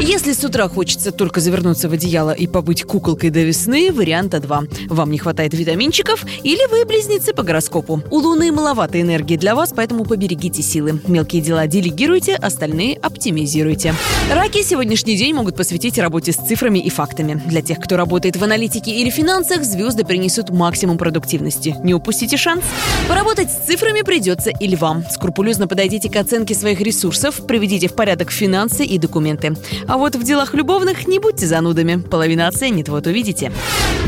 [0.00, 4.62] Если с утра хочется только завернуться в одеяло и побыть куколкой до весны, варианта 2.
[4.88, 8.02] Вам не хватает витаминчиков или вы близнецы по гороскопу.
[8.10, 11.00] У Луны маловато энергии для вас, поэтому поберегите силы.
[11.06, 13.94] Мелкие дела делегируйте, остальные оптимизируйте.
[14.32, 17.40] Раки сегодняшний день могут посвятить работе с цифрами и фактами.
[17.46, 21.76] Для тех, кто работает в аналитике или финансах, звезды принесут максимум продуктивности.
[21.84, 22.64] Не упустите шанс.
[23.08, 25.04] Поработать с цифрами придется и львам.
[25.10, 29.56] Скрупулезно подойдите к оценке своих ресурсов, приведите в порядок финансы и документы.
[29.86, 32.02] А вот в делах любовных не будьте занудами.
[32.08, 33.52] Половина оценит, вот увидите.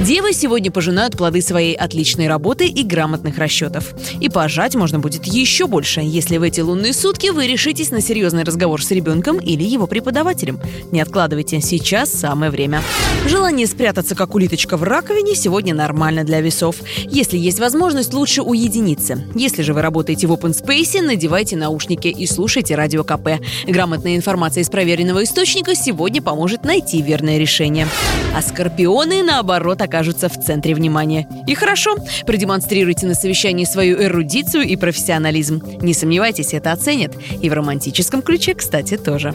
[0.05, 3.95] Девы сегодня пожинают плоды своей отличной работы и грамотных расчетов.
[4.19, 8.45] И пожать можно будет еще больше, если в эти лунные сутки вы решитесь на серьезный
[8.45, 10.59] разговор с ребенком или его преподавателем.
[10.91, 12.83] Не откладывайте, сейчас самое время.
[13.27, 16.77] Желание спрятаться, как улиточка в раковине, сегодня нормально для весов.
[17.05, 19.23] Если есть возможность, лучше уединиться.
[19.35, 23.41] Если же вы работаете в open space, надевайте наушники и слушайте радио КП.
[23.67, 27.87] Грамотная информация из проверенного источника сегодня поможет найти верное решение.
[28.35, 31.27] А скорпионы, наоборот, окажутся в центре внимания.
[31.47, 35.63] И хорошо, продемонстрируйте на совещании свою эрудицию и профессионализм.
[35.81, 37.15] Не сомневайтесь, это оценят.
[37.43, 39.35] И в романтическом ключе, кстати, тоже.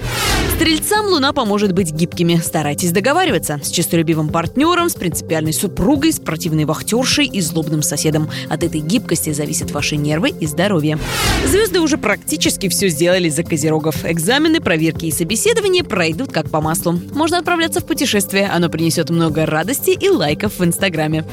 [0.55, 2.37] Стрельцам Луна поможет быть гибкими.
[2.37, 8.29] Старайтесь договариваться с честолюбивым партнером, с принципиальной супругой, с противной вахтершей и злобным соседом.
[8.49, 10.97] От этой гибкости зависят ваши нервы и здоровье.
[11.45, 14.05] Звезды уже практически все сделали за козерогов.
[14.05, 16.99] Экзамены, проверки и собеседования пройдут как по маслу.
[17.13, 18.44] Можно отправляться в путешествие.
[18.51, 21.25] Оно принесет много радости и лайков в Инстаграме.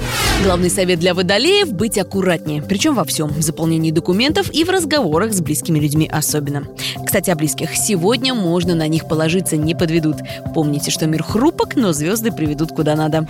[0.45, 2.63] Главный совет для водолеев– быть аккуратнее.
[2.63, 3.29] Причем во всем.
[3.29, 6.65] В заполнении документов и в разговорах с близкими людьми особенно.
[7.05, 7.77] Кстати, о близких.
[7.77, 10.17] Сегодня можно на них положиться, не подведут.
[10.55, 13.27] Помните, что мир хрупок, но звезды приведут куда надо.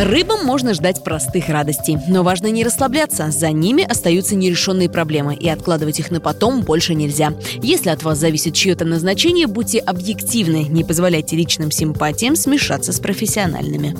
[0.00, 1.98] Рыбам можно ждать простых радостей.
[2.08, 3.30] Но важно не расслабляться.
[3.30, 5.34] За ними остаются нерешенные проблемы.
[5.34, 7.34] И откладывать их на потом больше нельзя.
[7.62, 10.66] Если от вас зависит чье-то назначение, будьте объективны.
[10.68, 13.96] Не позволяйте личным симпатиям смешаться с профессиональными.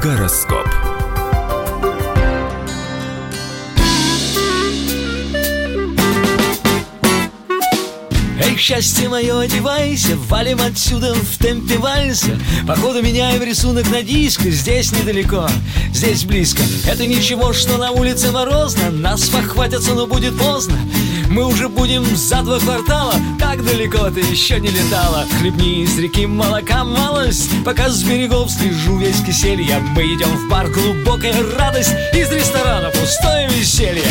[0.00, 0.68] Гороскоп.
[8.40, 14.92] Эй, счастье мое, одевайся, валим отсюда в темпе вальса Походу меняем рисунок на диск, здесь
[14.92, 15.48] недалеко,
[15.92, 20.78] здесь близко Это ничего, что на улице морозно, нас похватятся, но будет поздно
[21.30, 23.14] мы уже будем за два квартала.
[23.38, 25.24] Так далеко ты еще не летала.
[25.38, 27.50] Хлебни из реки молока малость.
[27.64, 33.48] Пока с берегов слежу весь киселья Мы идем в бар, глубокая радость Из ресторана пустое
[33.48, 34.02] веселье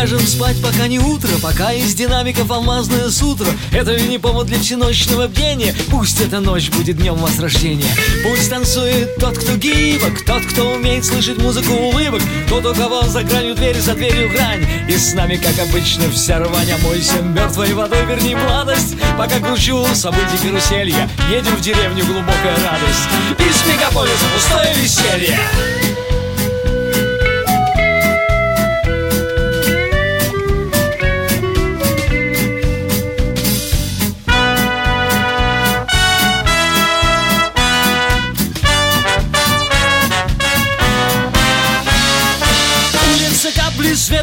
[0.00, 3.46] ляжем спать, пока не утро Пока из динамиков алмазное сутро.
[3.70, 5.74] Это не повод для всеночного бдения.
[5.90, 7.94] Пусть эта ночь будет днем возрождения.
[8.22, 13.22] Пусть танцует тот, кто гибок Тот, кто умеет слышать музыку улыбок Тот, у кого за
[13.22, 14.64] гранью дверь, за дверью грань.
[14.88, 18.96] И с нами, как обычно, вся рвань Омойся мертвой водой, верни младость.
[19.18, 23.08] Пока кручу событий каруселья Едем в деревню, глубокая радость.
[23.38, 25.38] Из мегаполиса пустое веселье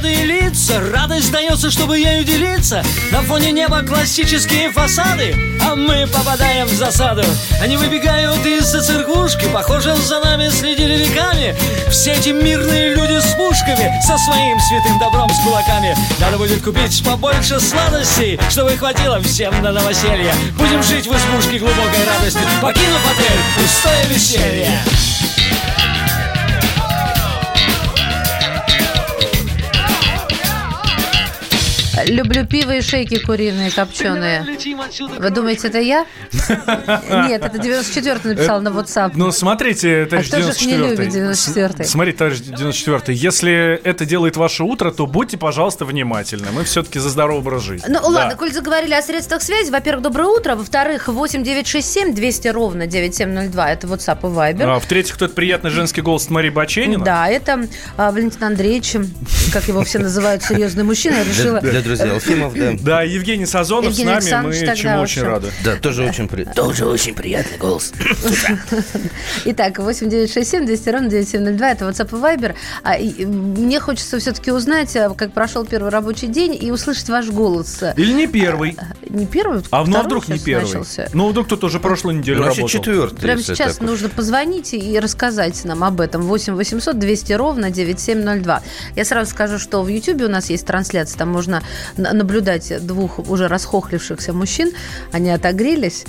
[0.08, 0.80] и лица.
[0.92, 2.84] Радость дается, чтобы ею делиться.
[3.12, 7.24] На фоне неба классические фасады А мы попадаем в засаду.
[7.62, 11.56] Они выбегают из-за церквушки Похоже, за нами следили веками.
[11.90, 15.96] Все эти мирные люди с пушками Со своим святым добром с кулаками.
[16.20, 20.34] Надо будет купить побольше сладостей Чтобы хватило всем на новоселье.
[20.58, 24.72] Будем жить в избушке глубокой радости Покинув отель, пустое веселье
[32.08, 34.46] Люблю пиво и шейки куриные, копченые.
[35.20, 36.06] Вы думаете, это я?
[36.32, 39.12] Нет, это 94-й написал на WhatsApp.
[39.16, 40.78] Ну, смотрите, товарищ А кто же их не 94-й.
[40.90, 41.86] любит, 94-й?
[41.86, 46.48] С- Смотрите, товарищ 94-й, если это делает ваше утро, то будьте, пожалуйста, внимательны.
[46.52, 47.86] Мы все-таки за здоровый образ жизни.
[47.90, 53.72] Ну, ладно, коль заговорили о средствах связи, во-первых, доброе утро, во-вторых, 8967 200 ровно 9702,
[53.72, 54.64] это WhatsApp и Viber.
[54.76, 57.04] А, В-третьих, тот приятный женский голос Марии Баченина.
[57.04, 57.68] Да, это
[57.98, 58.96] а, Валентин Андреевич,
[59.52, 61.16] как его все называют, серьезный мужчина.
[61.16, 61.60] Я решила...
[61.98, 62.74] Друзей Алфимов, да.
[62.88, 65.52] Да, Евгений Сазонов Евгений с нами, мы чему очень рады.
[65.64, 66.44] Да, тоже очень, при...
[66.46, 67.92] тоже очень приятный голос.
[69.46, 72.56] Итак, 8967 200 ровно 9702, это WhatsApp и Viber.
[72.84, 77.28] А, и, мне хочется все-таки узнать, а, как прошел первый рабочий день и услышать ваш
[77.28, 77.84] голос.
[77.96, 78.78] Или не первый.
[79.10, 80.66] Не первый, А ну а второй вдруг не первый?
[80.66, 81.08] начался.
[81.14, 82.80] Ну, вдруг кто-то уже прошлую неделю Значит, работал.
[82.80, 83.20] четвертый.
[83.20, 83.90] Прямо сейчас так уж.
[83.90, 86.22] нужно позвонить и рассказать нам об этом.
[86.24, 88.62] 8 800 200 ровно 9702.
[88.96, 91.18] Я сразу скажу, что в YouTube у нас есть трансляция.
[91.18, 91.64] Там можно
[91.96, 94.72] наблюдать двух уже расхохлившихся мужчин.
[95.12, 96.06] Они отогрелись.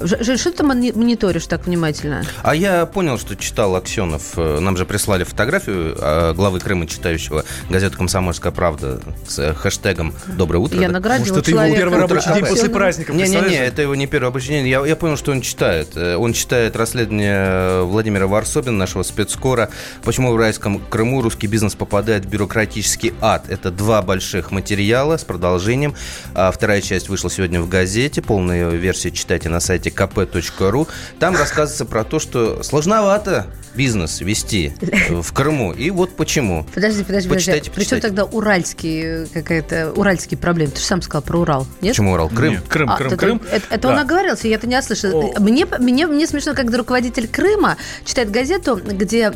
[0.00, 2.24] Жень, что ты мони- мониторишь так внимательно?
[2.42, 4.36] А я понял, что читал Аксенов.
[4.36, 10.14] э, Нам же прислали фотографию э, главы Крыма, читающего газету «Комсомольская правда» с э, хэштегом
[10.26, 10.80] «Доброе утро».
[10.80, 10.94] Я да?
[10.94, 14.28] наградила Может, это его первый рабочий день День после праздника, Не-не-не, это его не первое
[14.28, 14.68] обучение.
[14.68, 15.90] Я, я понял, что он читает.
[15.96, 19.70] Э, Он читает расследование Владимира Варсобина, нашего спецскора.
[20.02, 23.44] Почему в райском Крыму русский бизнес попадает в бюрократический ад.
[23.48, 25.94] Это два больших материала с продолжением.
[26.34, 28.22] А Вторая часть вышла сегодня в газете.
[28.22, 30.88] Полную версию читайте на сайте kp.ru.
[31.18, 34.74] Там рассказывается про то, что сложновато бизнес вести
[35.10, 35.72] в Крыму.
[35.72, 36.66] И вот почему.
[36.74, 37.28] Подожди, подожди, подожди.
[37.28, 38.06] Почитайте, Причем почитайте.
[38.08, 40.72] тогда уральские какая-то уральские проблемы?
[40.72, 41.92] Ты же сам сказал про Урал, нет?
[41.92, 42.28] Почему Урал?
[42.28, 42.52] Крым?
[42.54, 43.42] Нет, Крым, А, Крым, это, Крым.
[43.50, 44.02] Это, это он Да.
[44.02, 45.32] оговорился, я это не ослышала.
[45.38, 49.32] Мне, мне, мне смешно, когда руководитель Крыма читает газету, где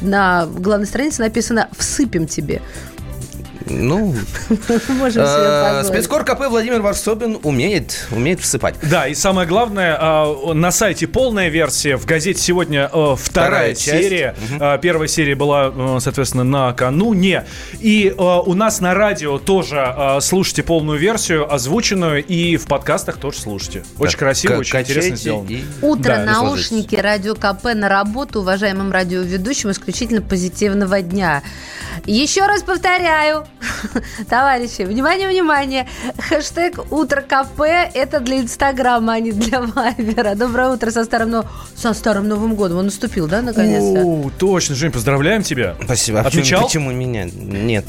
[0.00, 2.62] на главной странице написано «Всыпем тебе».
[3.66, 4.14] Ну,
[4.88, 8.74] Можем себе э, спецкор КП Владимир Варсобин умеет, умеет всыпать.
[8.82, 14.34] Да, и самое главное, а, на сайте полная версия, в газете сегодня э, вторая, серия.
[14.60, 17.44] А, Первая серия была, э, соответственно, накануне.
[17.80, 23.84] И у нас на радио тоже слушайте полную версию, озвученную, и в подкастах тоже слушайте.
[23.98, 24.18] Очень Да.
[24.18, 25.48] красиво, К- очень интересно сделано.
[25.48, 31.42] и- Утро, Да, наушники, радио КП на работу, уважаемым радиоведущим, исключительно позитивного дня.
[32.06, 33.46] Еще раз повторяю,
[34.28, 35.86] товарищи, внимание, внимание,
[36.18, 37.60] хэштег «Утро КП»
[37.94, 40.34] это для Инстаграма, а не для Вайбера.
[40.34, 41.44] Доброе утро со старым, Но-
[41.74, 42.78] со старым Новым годом.
[42.78, 44.02] Он наступил, да, наконец-то?
[44.04, 45.76] О, точно, Жень, поздравляем тебя.
[45.84, 46.20] Спасибо.
[46.20, 46.64] А почему- Отмечал?
[46.66, 47.24] Почему меня?
[47.24, 47.86] Нет.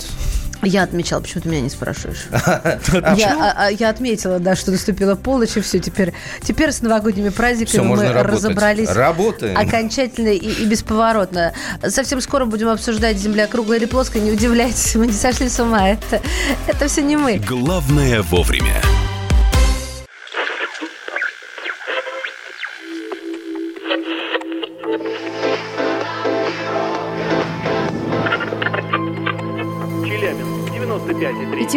[0.64, 2.28] Я отмечала, почему ты меня не спрашиваешь?
[3.18, 7.30] Я, а- а я отметила, да, что наступила полночь, и все, теперь, теперь с новогодними
[7.30, 8.32] праздниками мы работать.
[8.34, 9.58] разобрались Работаем.
[9.58, 11.54] окончательно и, и бесповоротно.
[11.88, 15.90] Совсем скоро будем обсуждать, земля круглая или плоская, не удивляйтесь, мы не сошли с ума,
[15.90, 16.22] это,
[16.68, 17.38] это все не мы.
[17.38, 18.82] Главное вовремя.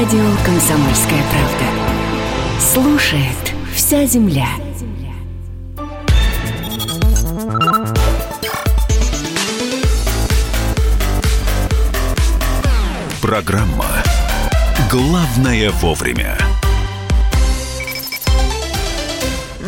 [0.00, 2.58] Радио «Комсомольская правда».
[2.58, 4.48] Слушает вся земля.
[13.20, 13.84] Программа
[14.90, 16.38] «Главное вовремя».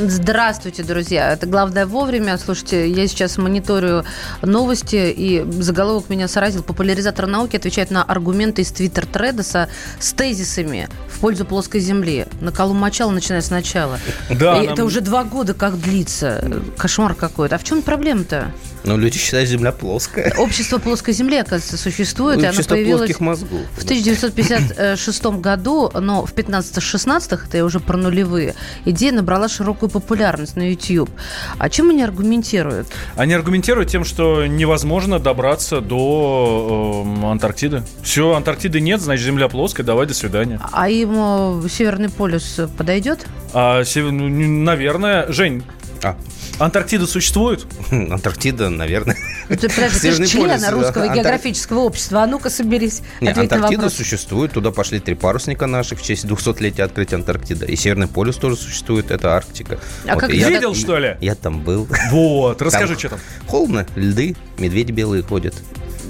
[0.08, 1.32] Здравствуйте, друзья.
[1.32, 2.36] Это главное вовремя.
[2.36, 4.04] Слушайте, я сейчас мониторю
[4.42, 6.64] новости, и заголовок меня сразил.
[6.64, 9.68] Популяризатор науки отвечает на аргументы из твиттер-треда со,
[10.00, 12.26] с тезисами в пользу плоской земли.
[12.40, 14.00] На колу мочала, начиная сначала.
[14.28, 16.50] Да, И нам- Это уже два года как длится.
[16.76, 17.54] Кошмар какой-то.
[17.54, 18.50] А в чем проблема-то?
[18.84, 20.34] Но люди считают, земля плоская.
[20.38, 22.38] Общество плоской земли, оказывается, существует.
[22.38, 23.60] и оно Общество появилось плоских мозгов.
[23.78, 30.56] в 1956 году, но в 15-16, это я уже про нулевые, идея набрала широкую популярность
[30.56, 31.10] на YouTube.
[31.58, 32.88] А чем они аргументируют?
[33.16, 37.82] Они аргументируют тем, что невозможно добраться до эм, Антарктиды.
[38.02, 40.60] Все, Антарктиды нет, значит, Земля плоская, давай, до свидания.
[40.72, 43.26] А ему Северный полюс подойдет?
[43.52, 45.62] А, сев- ну, наверное, Жень,
[46.02, 46.16] А.
[46.58, 47.66] Антарктида существует?
[47.90, 49.16] Антарктида, наверное.
[49.56, 52.22] Ты, подожди, ты же Северный член полюс, Русского Антар- географического общества.
[52.22, 53.02] А ну-ка, соберись.
[53.20, 57.66] Не, ответь на Антарктида существует, туда пошли три парусника наших в честь 200-летия открытия Антарктиды.
[57.66, 59.78] И Северный полюс тоже существует, это Арктика.
[60.06, 61.16] А как и же я- Видел, что ли?
[61.20, 61.88] Я там был.
[62.10, 63.18] Вот, расскажи, Там что там.
[63.46, 65.54] Холодно, льды, медведи белые ходят.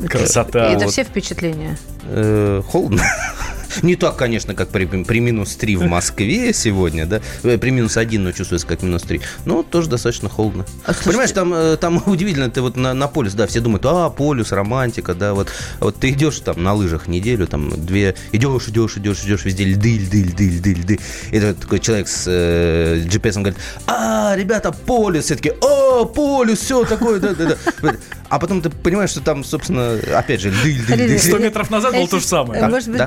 [0.09, 0.70] Красота.
[0.70, 0.93] И это вот.
[0.93, 1.78] все впечатления.
[2.05, 3.03] Э, холодно.
[3.83, 7.20] Не так, конечно, как при, при минус 3 в Москве сегодня, да.
[7.43, 9.20] Э, При минус 1, но чувствуется как минус 3.
[9.45, 10.64] Но тоже достаточно холодно.
[10.85, 13.85] А слушайте- Понимаешь, там, э, там удивительно, ты вот на, на полюс, да, все думают,
[13.87, 15.49] а, полюс, романтика, да, вот.
[15.81, 19.64] А вот ты идешь там на лыжах неделю, там, две, идешь, идешь, идешь, идешь, везде
[19.64, 20.99] льды, льды, льды, льды, льды.
[21.31, 23.57] И такой человек с э, GPS говорит,
[23.87, 25.25] а, ребята, полюс.
[25.25, 27.95] Все таки о, полюс, все такое, да, да, да.
[28.29, 31.18] А потом ты понимаешь, что там, собственно, опять же, льды, льды, льды.
[31.18, 32.61] 100 метров назад было то же самое.
[32.62, 32.99] Да, Может быть,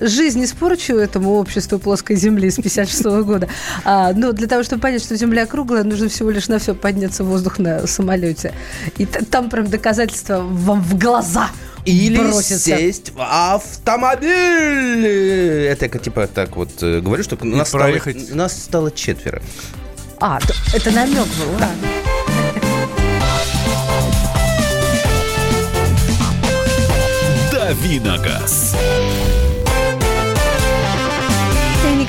[0.00, 3.48] жизнь испорчу этому обществу плоской земли с 56 года.
[3.84, 7.24] А, но для того, чтобы понять, что земля круглая, нужно всего лишь на все подняться
[7.24, 8.52] в воздух на самолете.
[8.98, 11.48] И там прям доказательства вам в глаза
[11.84, 12.76] Или бросятся.
[12.76, 14.30] сесть в автомобиль.
[15.06, 17.94] Это я типа так вот э, говорю, что нас стало,
[18.32, 19.42] нас стало четверо.
[20.20, 20.38] А,
[20.74, 21.88] это намек был, ладно.
[27.52, 28.00] «Дави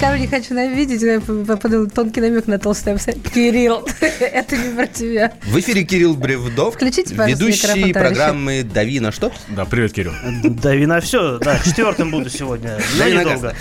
[0.01, 1.01] никого не хочу навидеть.
[1.01, 1.21] Я
[1.57, 3.15] подумал, тонкий намек на толстый обсад.
[3.33, 3.87] Кирилл,
[4.19, 5.33] это не про тебя.
[5.45, 10.13] В эфире Кирилл Бревдов, Включите, пожалуйста, ведущий программы «Дави на что?» Да, привет, Кирилл.
[10.43, 11.37] Дави на все.
[11.37, 12.77] Да, четвертым буду сегодня.
[12.93, 13.53] Но «Дави на недолго.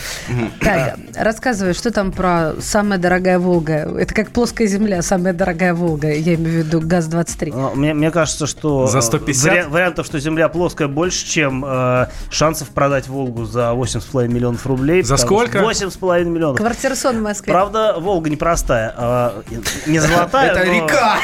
[0.61, 3.75] Так, рассказывай, что там про самая дорогая Волга?
[3.99, 6.11] Это как плоская земля, самая дорогая Волга.
[6.11, 7.53] Я имею в виду ГАЗ-23.
[7.55, 9.45] Ну, Мне, мне кажется, что За э, 150?
[9.53, 15.03] вари- вариантов, что земля плоская, больше, чем э, шансов продать Волгу за 8,5 миллионов рублей.
[15.03, 15.59] За сколько?
[15.59, 16.57] что 8,5 миллионов.
[16.57, 17.53] Квартира сон в Москве.
[17.53, 18.95] Правда, Волга непростая.
[18.97, 19.43] а,
[19.87, 21.19] не золотая, Это но- река!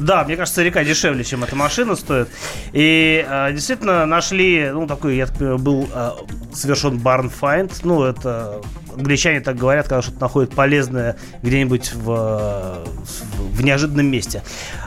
[0.00, 2.28] Да, мне кажется, река дешевле, чем эта машина стоит.
[2.72, 6.10] И э, действительно нашли, ну, такой, я так понимаю, был э,
[6.52, 7.72] совершен barn find.
[7.84, 8.60] Ну, это
[8.98, 12.84] англичане так говорят, когда что-то находят полезное где-нибудь в, э,
[13.52, 14.42] в неожиданном месте.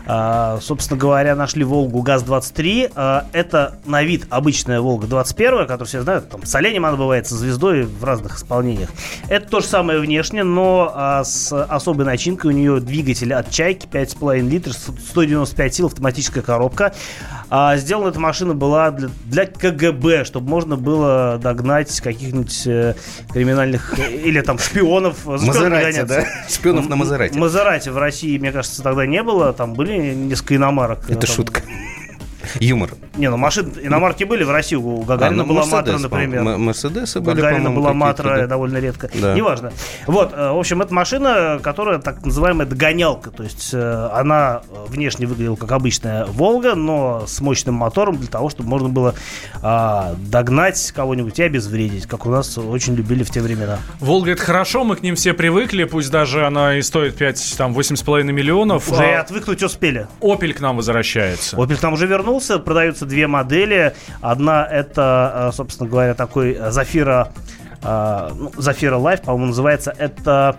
[0.05, 2.91] А, собственно говоря, нашли Волгу ГАЗ-23.
[2.95, 6.29] А, это на вид обычная Волга-21, которую все знают.
[6.29, 8.89] Там с оленем она бывает, со звездой в разных исполнениях.
[9.29, 12.51] Это то же самое внешне, но а, с особой начинкой.
[12.51, 16.93] У нее двигатель от Чайки 5,5 литров, 195 сил, автоматическая коробка.
[17.49, 22.95] А, сделана эта машина была для, для КГБ, чтобы можно было догнать каких-нибудь э,
[23.33, 25.17] криминальных или там шпионов.
[25.19, 26.25] Шпионами Мазерати, да?
[26.49, 27.37] Шпионов на Мазерати.
[27.37, 29.53] Мазерати в России, мне кажется, тогда не было.
[29.53, 30.99] Там были несколько иномарок.
[31.09, 31.61] Это Там- шутка.
[32.59, 32.91] Юмор.
[33.15, 34.75] Не, ну машин, иномарки были в России.
[34.75, 36.43] У Гагарина А, ну, была Матра, например.
[36.43, 38.47] Мерседесы были, Гагарина была Матра да.
[38.47, 39.09] довольно редко.
[39.13, 39.33] Да.
[39.33, 39.71] Неважно.
[40.07, 43.31] Вот, э, в общем, это машина, которая так называемая догонялка.
[43.31, 48.27] То есть э, она э, внешне выглядела как обычная Волга, но с мощным мотором для
[48.27, 49.15] того, чтобы можно было
[49.61, 53.79] а, догнать кого-нибудь и обезвредить, как у нас очень любили в те времена.
[53.99, 57.73] Волга это хорошо, мы к ним все привыкли, пусть даже она и стоит 5, там,
[57.77, 58.91] 8,5 миллионов.
[58.91, 60.07] Уже и А отвыкнуть успели.
[60.21, 61.55] Опель к нам возвращается.
[61.57, 63.93] Opel к нам уже вернулся, продаются две модели.
[64.21, 67.29] Одна это, э, собственно говоря, такой Zafira,
[67.83, 69.93] э, ну, Zafira Life, по-моему, называется.
[69.97, 70.55] Это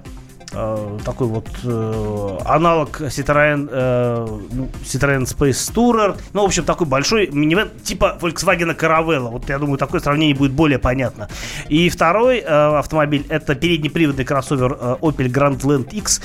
[0.53, 6.17] э, такой вот э, аналог Citroen, э, ну, Citroen Space Tourer.
[6.33, 9.31] Ну, в общем, такой большой минивэн, типа Volkswagen Caravella.
[9.31, 11.29] Вот я думаю, такое сравнение будет более понятно.
[11.69, 12.45] И второй э,
[12.79, 16.21] автомобиль это переднеприводный кроссовер э, Opel Grandland X.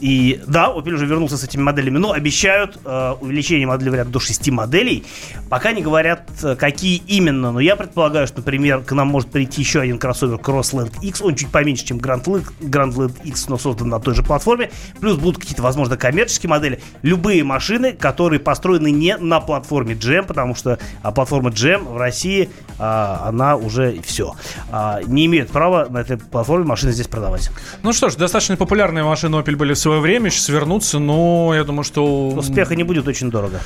[0.00, 4.20] И да, Opel уже вернулся с этими моделями, но обещают э, увеличение модели варианта до
[4.20, 5.04] 6 моделей.
[5.48, 9.62] Пока не говорят, э, какие именно, но я предполагаю, что, например, к нам может прийти
[9.62, 14.00] еще один кроссовер Crossland X, он чуть поменьше, чем Grandland, Grandland X, но создан на
[14.00, 14.70] той же платформе.
[15.00, 16.80] Плюс будут какие-то, возможно, коммерческие модели.
[17.02, 22.50] Любые машины, которые построены не на платформе GM, потому что а, платформа GM в России,
[22.78, 24.34] а, она уже все.
[24.70, 27.50] А, не имеют права на этой платформе машины здесь продавать.
[27.82, 31.64] Ну что ж, достаточно популярные машины Opel были в свое время, сейчас вернутся, но я
[31.64, 32.28] думаю, что...
[32.28, 33.60] Успеха не будет очень дорого.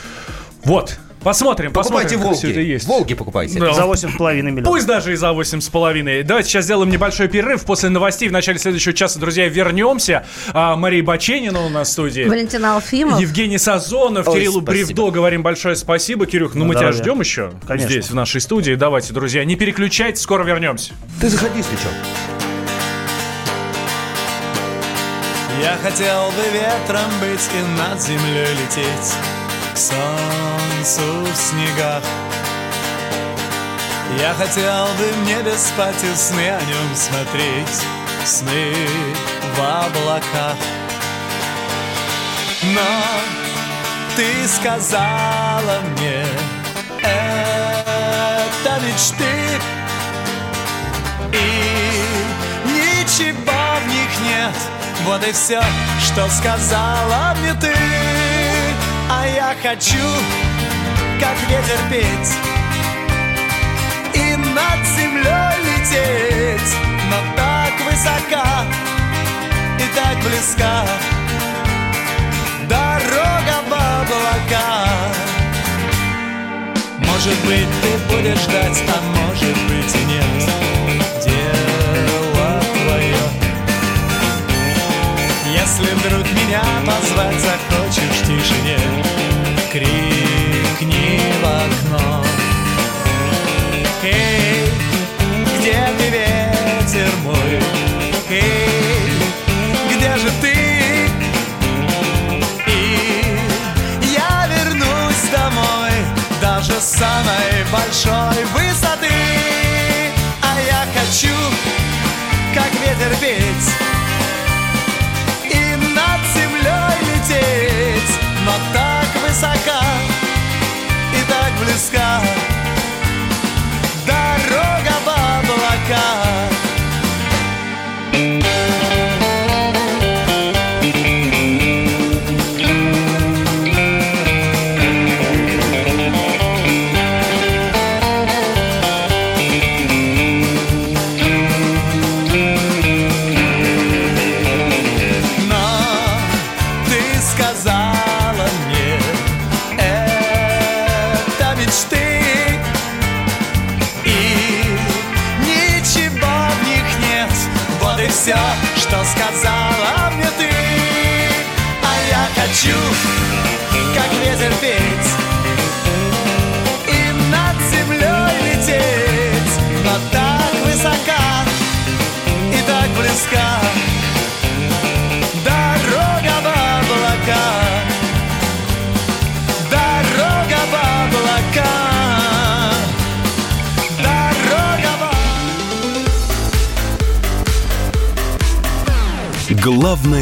[0.65, 2.71] Вот, посмотрим, Покупайте посмотрим, как все это Волги.
[2.71, 2.87] есть.
[2.87, 3.59] Волги покупайте.
[3.59, 3.73] Да.
[3.73, 4.65] За 8,5 миллионов.
[4.65, 6.23] Пусть даже и за 8,5.
[6.23, 7.65] Давайте сейчас сделаем небольшой перерыв.
[7.65, 10.25] После новостей в начале следующего часа, друзья, вернемся.
[10.53, 12.23] А, Мария Баченина у нас в студии.
[12.23, 13.21] Валентина Алфимов.
[13.21, 14.87] Евгений Сазонов, Ой, Кириллу спасибо.
[14.87, 16.27] Бревдо говорим большое спасибо.
[16.27, 17.91] Кирюх, ну На мы тебя ждем еще Конечно.
[17.91, 18.77] здесь, в нашей студии.
[18.77, 20.93] Давайте, друзья, не переключайтесь, скоро вернемся.
[21.21, 22.42] Ты заходи, если что.
[25.63, 29.15] Я хотел бы ветром быть и над землей лететь
[29.73, 32.03] К солнцу в снегах.
[34.19, 37.81] Я хотел бы в небе спать и сны о нем смотреть
[38.25, 38.75] Сны
[39.55, 40.57] в облаках.
[42.65, 42.81] Но
[44.17, 46.27] ты сказала мне
[47.05, 49.61] Это мечты
[55.05, 55.61] Вот и все,
[56.01, 57.75] что сказала мне ты.
[59.11, 60.07] А я хочу,
[61.21, 62.33] как ветер петь
[64.15, 66.77] И над землей лететь.
[67.11, 68.65] Но так высока
[69.79, 70.87] и так близка
[72.69, 75.13] Дорога в облаках
[77.23, 80.12] может быть, ты будешь ждать, а может быть и нет
[113.03, 113.32] that it be?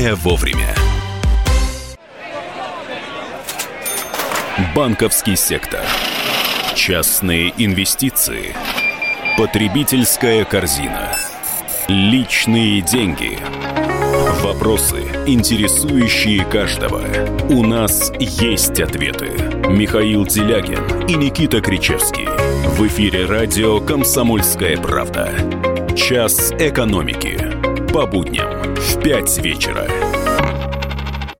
[0.00, 0.74] Главное вовремя.
[4.74, 5.82] Банковский сектор.
[6.74, 8.54] Частные инвестиции.
[9.36, 11.14] Потребительская корзина.
[11.88, 13.38] Личные деньги.
[14.40, 17.02] Вопросы, интересующие каждого.
[17.50, 19.26] У нас есть ответы.
[19.68, 22.26] Михаил Делягин и Никита Кричевский.
[22.70, 25.30] В эфире радио «Комсомольская правда».
[25.94, 27.38] Час экономики.
[27.92, 28.49] По будням
[28.90, 30.09] в 5 вечера.